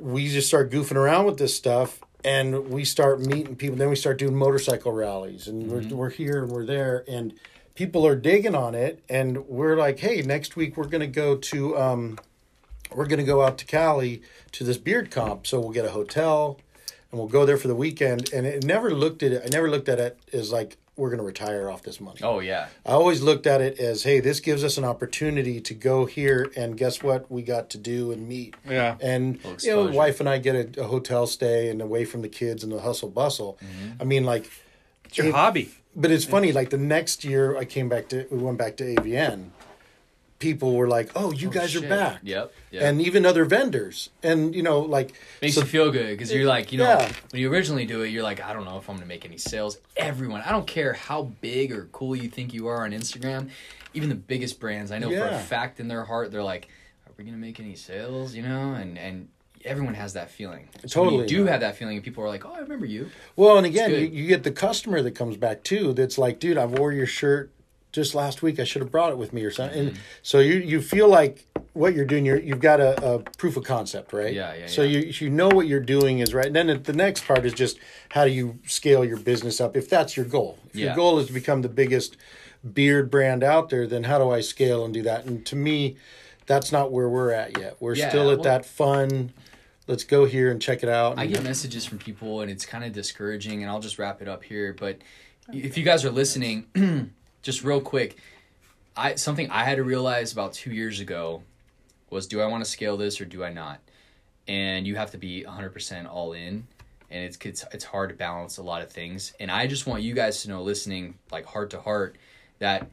[0.00, 3.96] we just start goofing around with this stuff and we start meeting people then we
[3.96, 7.32] start doing motorcycle rallies and we're, we're here and we're there and
[7.74, 11.78] people are digging on it and we're like hey next week we're to go to
[11.78, 12.18] um,
[12.94, 14.20] we're going to go out to cali
[14.52, 16.58] to this beard comp so we'll get a hotel
[17.10, 18.32] and we'll go there for the weekend.
[18.32, 19.42] And it never looked at it.
[19.44, 22.20] I never looked at it as like we're going to retire off this money.
[22.22, 25.74] oh yeah, I always looked at it as, hey, this gives us an opportunity to
[25.74, 27.30] go here, and guess what?
[27.30, 28.54] We got to do and meet.
[28.68, 28.96] Yeah.
[29.00, 32.28] And you know, wife and I get a, a hotel stay and away from the
[32.28, 33.58] kids and the hustle bustle.
[33.62, 34.02] Mm-hmm.
[34.02, 34.50] I mean, like,
[35.04, 36.52] it's your it- hobby but it's funny.
[36.52, 39.46] Like the next year, I came back to we went back to AVN.
[40.38, 42.82] People were like, "Oh, you oh, guys are back." Yep, yep.
[42.82, 46.46] And even other vendors, and you know, like makes so- you feel good because you're
[46.46, 47.12] like, you know, Yeah.
[47.30, 49.38] when you originally do it, you're like, I don't know if I'm gonna make any
[49.38, 49.78] sales.
[49.96, 53.48] Everyone, I don't care how big or cool you think you are on Instagram,
[53.94, 56.68] even the biggest brands, I know for a fact in their heart, they're like,
[57.06, 58.34] are we gonna make any sales?
[58.34, 59.28] You know, and and
[59.64, 60.68] everyone has that feeling.
[60.86, 61.22] So when Totally.
[61.22, 63.08] you do have that feeling, and people are like, oh, I remember you.
[63.34, 65.92] Well, and again, you, you get the customer that comes back too.
[65.92, 67.50] That's like, dude, I wore your shirt
[67.96, 68.60] just last week.
[68.60, 69.86] I should have brought it with me or something.
[69.88, 69.96] Mm-hmm.
[70.22, 72.24] So you you feel like what you're doing.
[72.24, 74.32] You're you've got a, a proof of concept, right?
[74.32, 74.98] Yeah, yeah, So yeah.
[75.00, 76.46] you you know what you're doing is right.
[76.46, 77.78] And then the next part is just
[78.10, 80.58] how do you scale your business up if that's your goal.
[80.68, 82.16] If your goal is to become the biggest
[82.74, 85.24] beard brand out there, then how do I scale and do that?
[85.24, 85.96] And to me,
[86.46, 87.76] that's not where we're at yet.
[87.80, 89.32] We're Yeah, still at well- that fun.
[89.88, 91.16] Let's go here and check it out.
[91.16, 94.26] I get messages from people and it's kind of discouraging and I'll just wrap it
[94.28, 94.98] up here but
[95.52, 96.66] if you guys are listening
[97.42, 98.16] just real quick
[98.96, 101.42] I something I had to realize about 2 years ago
[102.10, 103.80] was do I want to scale this or do I not
[104.48, 106.66] and you have to be 100% all in
[107.10, 110.02] and it's it's it's hard to balance a lot of things and I just want
[110.02, 112.16] you guys to know listening like heart to heart
[112.58, 112.88] that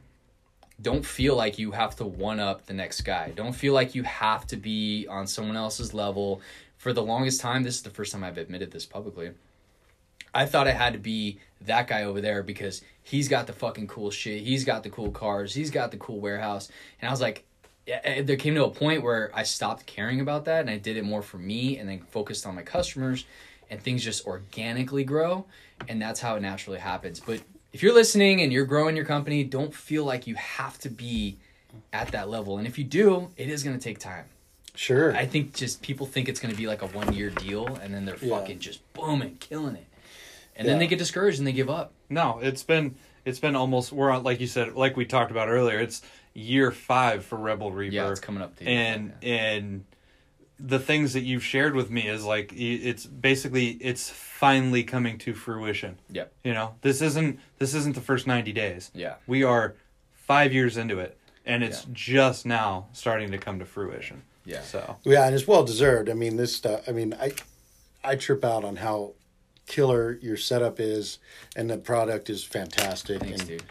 [0.82, 3.32] don't feel like you have to one up the next guy.
[3.34, 6.40] Don't feel like you have to be on someone else's level.
[6.78, 9.30] For the longest time, this is the first time I've admitted this publicly.
[10.34, 13.86] I thought I had to be that guy over there because he's got the fucking
[13.86, 14.42] cool shit.
[14.42, 15.54] He's got the cool cars.
[15.54, 16.68] He's got the cool warehouse.
[17.00, 17.44] And I was like,
[17.86, 20.78] yeah, eh, there came to a point where I stopped caring about that and I
[20.78, 23.24] did it more for me and then focused on my customers
[23.70, 25.46] and things just organically grow.
[25.88, 27.20] And that's how it naturally happens.
[27.20, 27.40] But
[27.72, 31.36] if you're listening and you're growing your company, don't feel like you have to be
[31.92, 32.58] at that level.
[32.58, 34.24] And if you do, it is going to take time.
[34.76, 35.14] sure.
[35.16, 37.92] I think just people think it's going to be like a one year deal and
[37.94, 38.38] then they're Yeah.
[38.38, 39.86] fucking just booming, killing it.
[40.56, 41.92] And then they get discouraged and they give up.
[42.08, 42.94] no it's been
[43.24, 46.02] it's been almost we're on like you said like we talked about earlier it's
[46.34, 49.84] year five for rebel reaper Yeah, it's coming up to and and
[50.60, 55.34] the things that you've shared with me is like it's basically it's finally coming to
[55.34, 56.32] fruition Yep.
[56.44, 59.14] you know this isn't this isn't the first 90 days Yeah.
[59.26, 59.74] we are
[60.12, 61.90] five years into it and it's Yeah.
[61.92, 64.60] just now starting to come to fruition Yeah.
[64.62, 66.08] so Yeah, and it's well deserved.
[66.08, 66.88] I mean, this stuff.
[66.88, 67.32] I mean, I
[68.04, 69.12] I trip out on how
[69.66, 71.18] killer your setup is,
[71.56, 73.20] and the product is fantastic.
[73.20, 73.62] Thanks, and, dude.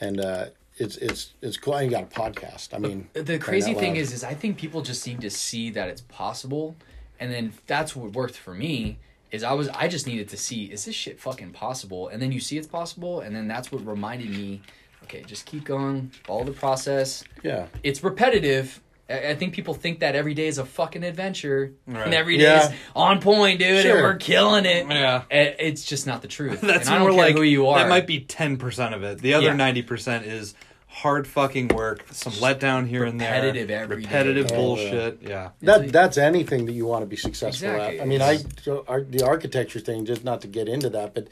[0.00, 0.46] And uh,
[0.76, 1.74] it's it's it's cool.
[1.74, 2.74] And you got a podcast.
[2.74, 5.70] I mean, The crying crazy thing is, is I think people just need to see
[5.70, 6.76] that it's possible,
[7.18, 8.98] and then that's what worked for me.
[9.30, 12.32] Is I was I just needed to see is this shit fucking possible, and then
[12.32, 14.62] you see it's possible, and then that's what reminded me.
[15.04, 17.24] Okay, just keep going, follow the process.
[17.42, 17.66] yeah.
[17.82, 18.80] It's repetitive.
[19.10, 22.04] I I think people think that every day is a fucking adventure, Right.
[22.06, 22.68] and every day Yeah.
[22.68, 23.96] is on point, dude, Sure.
[23.96, 24.86] and we're killing it.
[24.88, 25.22] Yeah.
[25.30, 26.60] It's just not the truth.
[26.62, 27.78] That's and I more don't care like who you are.
[27.78, 29.18] That might be ten percent of it.
[29.18, 29.54] The other Yeah.
[29.54, 30.54] ninety percent is
[30.92, 35.18] hard fucking work, some letdown here and there, repetitive repetitive bullshit.
[35.22, 35.50] Yeah.
[35.62, 37.98] That that's anything that you want to be successful Exactly.
[38.00, 38.02] at.
[38.02, 41.28] I mean, I the architecture thing, just not to get into that, but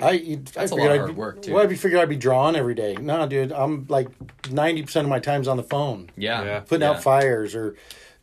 [0.00, 1.52] I you- I That's a figured lot of I'd hard be- work, too.
[1.54, 2.96] Well, I figured I'd be drawing every day.
[3.00, 4.08] No, dude, I'm like
[4.50, 6.60] ninety percent of my time's on the phone, yeah, Yeah.
[6.60, 6.90] putting yeah.
[6.90, 7.76] out fires or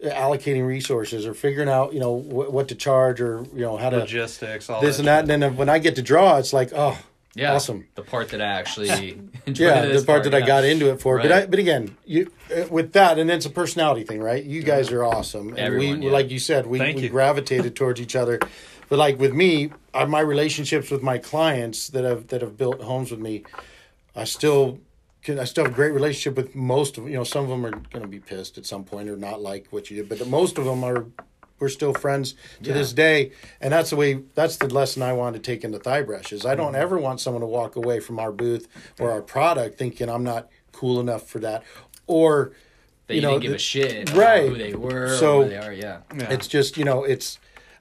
[0.03, 3.89] allocating resources or figuring out you know wh- what to charge or you know how
[3.89, 5.21] to Logistics, all this that and that.
[5.25, 5.29] shit.
[5.31, 6.97] And then when I get to draw, it's like oh.
[7.35, 7.85] Yeah, Awesome.
[7.93, 9.29] The part that I actually enjoyed.
[9.67, 12.65] Yeah, the part that I got into it for, but I, but again, you uh,
[12.71, 14.43] with that, and it's a personality thing, right?
[14.43, 16.11] You guys are awesome, and Everyone, we, yeah.
[16.11, 17.09] like you said, we, Thank we you.
[17.09, 18.39] gravitated towards each other.
[18.89, 22.81] But like with me, I, my relationships with my clients that have that have built
[22.81, 23.43] homes with me,
[24.15, 24.79] I still
[25.23, 25.39] can.
[25.39, 27.23] I still have a great relationship with most of you know.
[27.23, 29.89] Some of them are going to be pissed at some point or not like what
[29.91, 31.05] you did, but most of them are.
[31.59, 32.73] We're still friends to Yeah.
[32.73, 34.13] this day, and that's the way.
[34.33, 36.31] That's the lesson I want to take into thigh brush.
[36.31, 36.81] Is I don't Mm-hmm.
[36.81, 38.67] ever want someone to walk away from our booth
[38.97, 41.63] or our product thinking I'm not cool enough for that,
[42.07, 42.53] or
[43.07, 44.45] That you you, know, didn't give the- a shit right.
[44.45, 45.73] about who they were So- or where they are.
[45.73, 45.97] Yeah.
[46.17, 46.31] Yeah.
[46.31, 47.39] it's just you know it's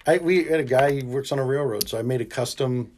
[0.09, 2.93] I we had a guy he works on a railroad, so I made a custom.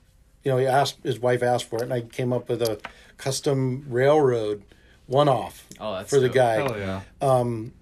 [0.45, 2.79] You know, he asked his wife asked for it, and I came up with a
[3.19, 4.63] custom railroad
[5.07, 6.35] one off Oh, that's for the dope.
[6.35, 7.01] guy, Hell yeah.
[7.21, 7.73] Um,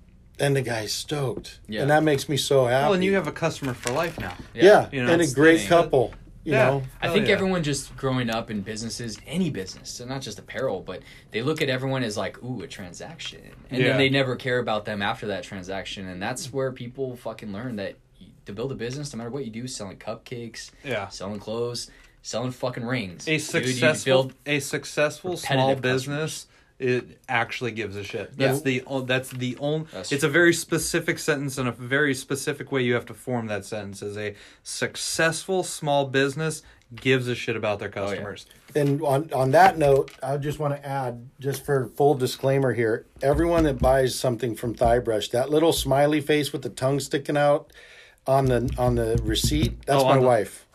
[0.41, 1.83] and the guy's stoked, Yeah.
[1.83, 2.85] and that makes me so happy.
[2.85, 4.35] Well, and you have a customer for life now.
[4.55, 6.14] yeah, You know, and a great the- couple.
[6.45, 6.64] You Yeah.
[6.70, 7.35] know, I Hell think yeah.
[7.35, 11.61] everyone just growing up in businesses, any business, so not just apparel, but they look
[11.61, 13.43] at everyone as like, ooh, a transaction.
[13.70, 13.89] And Yeah.
[13.89, 16.09] then they never care about them after that transaction.
[16.09, 17.97] And that's where people fucking learn that you,
[18.49, 21.09] to build a business, no matter what you do, selling cupcakes, Yeah.
[21.09, 21.90] selling clothes,
[22.22, 23.28] selling fucking rings.
[23.28, 26.46] A successful build- a successful small repetitive business
[26.80, 28.36] it actually gives a shit.
[28.38, 28.64] That's Yeah.
[28.64, 32.70] the o- that's the only That's it's a very specific sentence and a very specific
[32.70, 36.62] way you have to form that sentence is a successful small business
[36.94, 38.07] gives a shit about their Oh, yeah.
[38.11, 38.46] customers.
[38.76, 43.07] and on on that note, I just want to add, just for full disclaimer here,
[43.22, 47.72] everyone that buys something from Thighbrush, that little smiley face with the tongue sticking out
[48.29, 50.66] on the on the receipt, that's Oh, my on the- wife.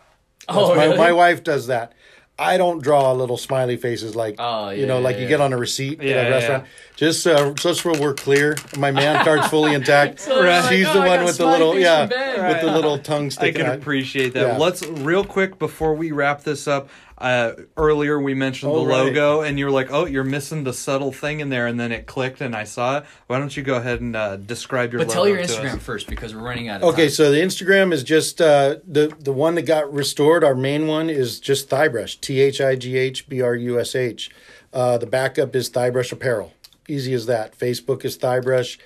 [0.50, 0.98] Oh, my, really?
[0.98, 1.94] my wife does that.
[2.38, 5.30] I don't draw little smiley faces like Oh, you know, yeah, like yeah, you yeah.
[5.30, 6.66] get on a receipt Yeah, at yeah, a restaurant.
[6.96, 10.20] Just uh, just so we're clear, my man card's fully intact.
[10.20, 12.62] So they're like, She's "Oh, the I one got with the little yeah, from with
[12.62, 13.78] the little tongue I sticking can out.
[13.78, 14.48] appreciate that.
[14.48, 14.58] Yeah.
[14.58, 16.90] Let's real quick before we wrap this up.
[17.24, 19.06] Uh, earlier we mentioned Oh, the right.
[19.06, 21.94] logo, and you were like, "Oh, you're missing the subtle thing in there," and then
[21.94, 23.06] it clicked, and I saw it.
[23.28, 25.06] Why don't you go ahead and uh, describe your?
[25.06, 25.84] But tell your to Instagram us?
[25.84, 26.90] first because we're running out of time.
[26.90, 27.12] Okay, time.
[27.12, 30.44] so the Instagram is just uh, the the one that got restored.
[30.44, 33.96] Our main one is just Thighbrush, T H I G H B R U S
[33.96, 34.30] H.
[34.74, 36.52] Uh, the backup is Thighbrush Apparel.
[36.90, 37.58] Easy as that.
[37.58, 38.78] Facebook is Thighbrush.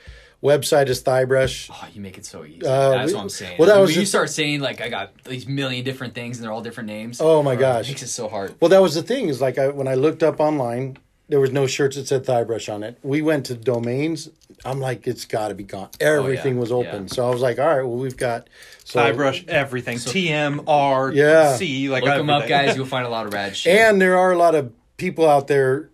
[0.43, 1.69] Website is Thighbrush.
[1.73, 2.63] Oh, you make it so easy.
[2.63, 3.55] Uh, That's we- what I'm saying.
[3.57, 6.37] well, that when was you just- start saying like I got these million different things
[6.37, 7.19] and they're all different names.
[7.19, 7.87] Oh my It gosh.
[7.87, 8.53] makes it so hard.
[8.59, 9.29] Well, that was the thing.
[9.29, 12.69] Is like I, when I looked up online, there was no shirts that said Thighbrush
[12.69, 12.97] on it.
[13.03, 14.29] We went to domains.
[14.63, 15.89] I'm like, it's got to be gone.
[15.99, 17.03] Everything was open.
[17.03, 17.13] Yeah.
[17.13, 18.47] So I was like, all right, well, we've got.
[18.85, 19.97] So, Thighbrush, everything.
[19.99, 21.55] T M R Yeah.
[21.57, 21.89] C.
[21.89, 22.75] Like Look them up, guys.
[22.77, 23.75] You'll find a lot of rad shit.
[23.75, 25.89] And there are a lot of people out there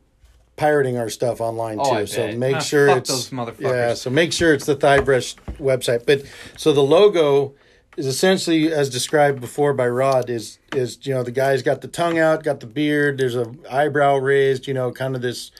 [0.56, 1.96] pirating our stuff online Oh, too.
[1.98, 2.38] I so bet.
[2.38, 3.62] make Ah, sure fuck it's those motherfuckers.
[3.62, 6.06] Yeah, so make sure it's the Thighbrush website.
[6.06, 6.24] But
[6.58, 7.54] so the logo
[7.98, 11.88] is essentially as described before by Rod is is you know the guy's got the
[11.88, 15.52] tongue out, got the beard, there's a eyebrow raised, you know, kind of this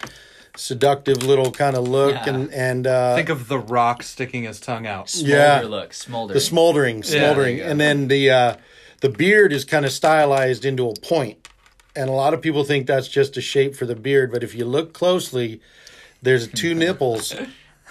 [0.56, 2.30] seductive little kind of look Yeah.
[2.30, 5.10] and and uh Think of the Rock sticking his tongue out.
[5.10, 5.62] Smolder yeah.
[5.62, 6.34] look, smolder.
[6.36, 7.70] the smoldering, smoldering, you go.
[7.70, 8.56] and then the uh,
[9.02, 11.43] the beard is kind of stylized into a point,
[11.96, 14.56] and a lot of people think that's just a shape for the beard, but if
[14.56, 15.62] you look closely,
[16.22, 17.36] there's two nipples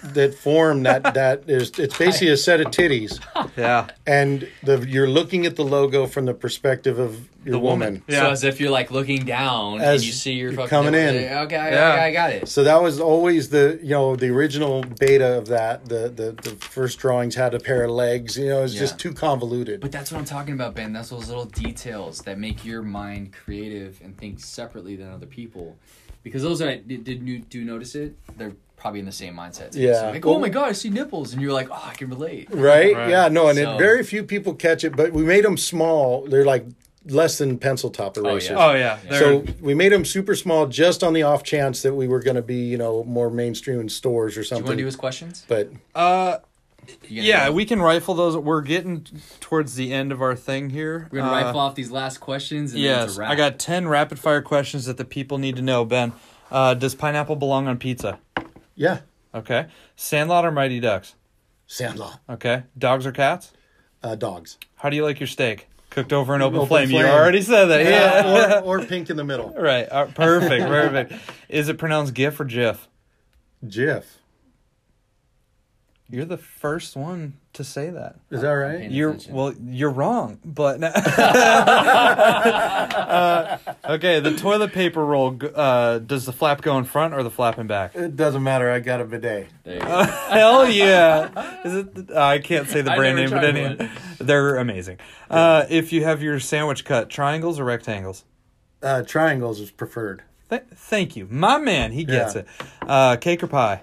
[0.03, 3.21] that form that that is it's basically a set of titties,
[3.57, 3.89] Yeah.
[4.07, 7.89] and the you're looking at the logo from the perspective of your The woman.
[7.95, 8.03] woman.
[8.07, 8.21] Yeah.
[8.21, 10.95] So as if you're like looking down As and you see your you're fucking coming
[10.95, 11.17] in.
[11.17, 12.49] Okay, okay, I got it.
[12.49, 15.87] So that was always the you know the original beta of that.
[15.89, 18.37] The the, the first drawings had a pair of legs.
[18.39, 19.11] You know, it's just Yeah.
[19.11, 19.81] too convoluted.
[19.81, 20.93] But that's what I'm talking about, Ben.
[20.93, 25.77] That's those little details that make your mind creative and think separately than other people.
[26.23, 29.71] Because those that did, did you do notice it, they're probably in the same mindset.
[29.75, 30.01] Yeah.
[30.01, 32.49] So like, oh my god, I see nipples, and you're like, oh, I can relate.
[32.55, 32.95] Right?
[32.95, 33.09] Right.
[33.09, 36.27] Yeah, no, and So- it, very few people catch it, but we made them small.
[36.27, 36.67] They're like
[37.07, 38.55] less than pencil topper Oh, yeah.
[38.57, 38.99] Oh yeah.
[39.09, 42.21] They're, So we made them super small just on the off chance that we were
[42.21, 44.45] going to be, you know, more mainstream in stores or something.
[44.45, 44.65] Do you something.
[44.67, 45.45] want to do his questions?
[45.49, 46.39] but uh,
[47.09, 47.53] yeah, go?
[47.55, 48.37] we can rifle those.
[48.37, 49.07] We're getting
[49.41, 51.09] towards the end of our thing here.
[51.11, 52.73] We're gonna Uh, rifle off these last questions.
[52.73, 53.31] And Yes, wrap.
[53.31, 55.85] I got ten rapid fire questions that the people need to know.
[55.85, 56.13] Ben,
[56.51, 58.19] uh, does pineapple belong on pizza?
[58.75, 59.01] Yeah,
[59.35, 59.67] Okay.
[59.97, 61.15] Sandlot or Mighty Ducks?
[61.67, 62.65] Sandlot, Okay.
[62.77, 63.53] Dogs or cats?
[64.03, 64.59] uh, dogs.
[64.77, 65.69] How do you like your steak?
[65.91, 66.91] Cooked over an open, Open flame.
[66.91, 67.85] You already said that.
[67.85, 68.61] Yeah.
[68.63, 69.51] or, or pink in the middle.
[69.57, 69.87] right.
[69.91, 70.65] Uh, perfect.
[70.67, 71.13] Perfect.
[71.49, 72.89] Is it pronounced GIF or GIF?
[73.65, 74.05] Jif.
[76.13, 78.17] You're the first one to say that.
[78.31, 78.91] Is that right?
[78.91, 79.35] You're attention.
[79.35, 79.55] well.
[79.65, 80.79] You're wrong, but
[82.33, 83.59] Uh,
[83.89, 84.21] okay.
[84.21, 85.39] The toilet paper roll.
[85.55, 87.95] Uh, does the flap go in front or the flap in back?
[87.95, 88.71] It doesn't matter.
[88.71, 89.49] I got a bidet.
[89.65, 90.03] There you go.
[90.05, 91.63] Hell yeah!
[91.65, 92.11] Is it?
[92.11, 93.91] Uh, I can't say the brand name, but tried any,
[94.21, 94.99] they're amazing.
[95.31, 98.25] Uh, if you have your sandwich cut, triangles or rectangles?
[98.83, 100.23] Uh, triangles is preferred.
[100.51, 101.93] Th- thank you, my man.
[101.93, 102.41] He gets Yeah.
[102.43, 102.47] it.
[102.87, 103.83] Uh, cake or pie?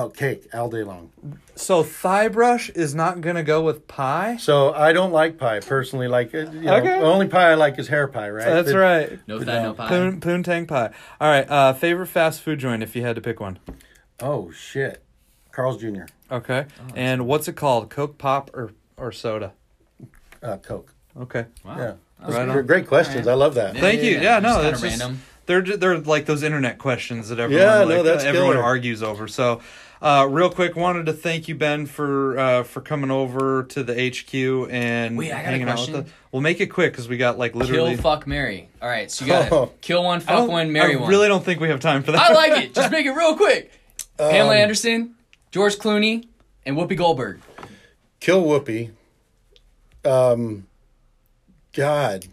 [0.00, 1.10] Oh, cake all day long.
[1.56, 4.36] So Thighbrush is not gonna go with pie.
[4.38, 6.06] So I don't like pie personally.
[6.06, 7.00] Like, uh, you know, Okay.
[7.00, 8.44] the only pie I like is hair pie, right?
[8.46, 9.18] That's But- right.
[9.26, 9.88] No fat, no pie.
[9.88, 10.90] Poon, poontang pie.
[11.20, 11.50] All right.
[11.50, 13.58] Uh, favorite fast food joint if you had to pick one.
[14.20, 15.02] Oh shit,
[15.50, 16.04] Carl's Jr.
[16.30, 16.66] Okay.
[16.80, 17.90] Oh, and what's it called?
[17.90, 19.52] Coke, pop, or or soda?
[20.42, 20.94] Uh, Coke.
[21.20, 21.46] Okay.
[21.64, 21.76] Wow.
[21.76, 22.66] Yeah, That's Right Those on.
[22.66, 23.26] great questions.
[23.26, 23.76] I love that.
[23.76, 24.20] Thank you.
[24.20, 25.22] Yeah, no, Just that's just, random.
[25.46, 28.62] they're ju- they're like those internet questions that everyone Yeah, like, no, that's everyone killer.
[28.64, 29.26] argues over.
[29.26, 29.60] So,
[30.00, 33.94] uh, real quick, wanted to thank you, Ben, for uh, for coming over to the
[34.10, 36.08] HQ and Wait, I got a hanging out with us.
[36.32, 37.94] We'll make it quick because we got like literally.
[37.94, 38.68] Kill, fuck, Mary.
[38.82, 39.66] All right, so you got Oh.
[39.66, 41.08] to kill one, I fuck don't- one, marry I one.
[41.10, 42.30] really don't think we have time for that.
[42.30, 42.74] I like it.
[42.74, 43.72] Just make it real quick.
[44.18, 45.14] Pamela Um, Anderson,
[45.50, 46.26] George Clooney,
[46.66, 47.40] and Whoopi Goldberg.
[48.20, 48.90] Kill Whoopi.
[50.04, 50.66] Um,
[51.72, 52.26] God,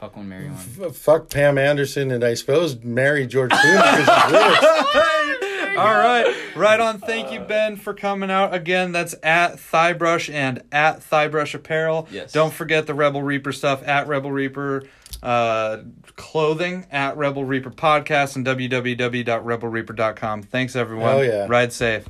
[0.00, 0.54] Fuck one, marry one.
[0.80, 5.40] F- fuck Pam Anderson, and I suppose marry George Clooney because he's rich.
[5.86, 6.98] All right, right on.
[6.98, 8.92] Thank you, Ben, for coming out again.
[8.92, 12.08] That's at Thighbrush and at Thighbrush Apparel.
[12.10, 12.32] Yes.
[12.32, 14.84] Don't forget the Rebel Reaper stuff at Rebel Reaper
[15.22, 15.78] uh,
[16.16, 20.42] clothing at Rebel Reaper podcast and www.rebelreaper.com.
[20.42, 21.08] Thanks, everyone.
[21.08, 21.46] Hell yeah.
[21.48, 22.08] Ride safe.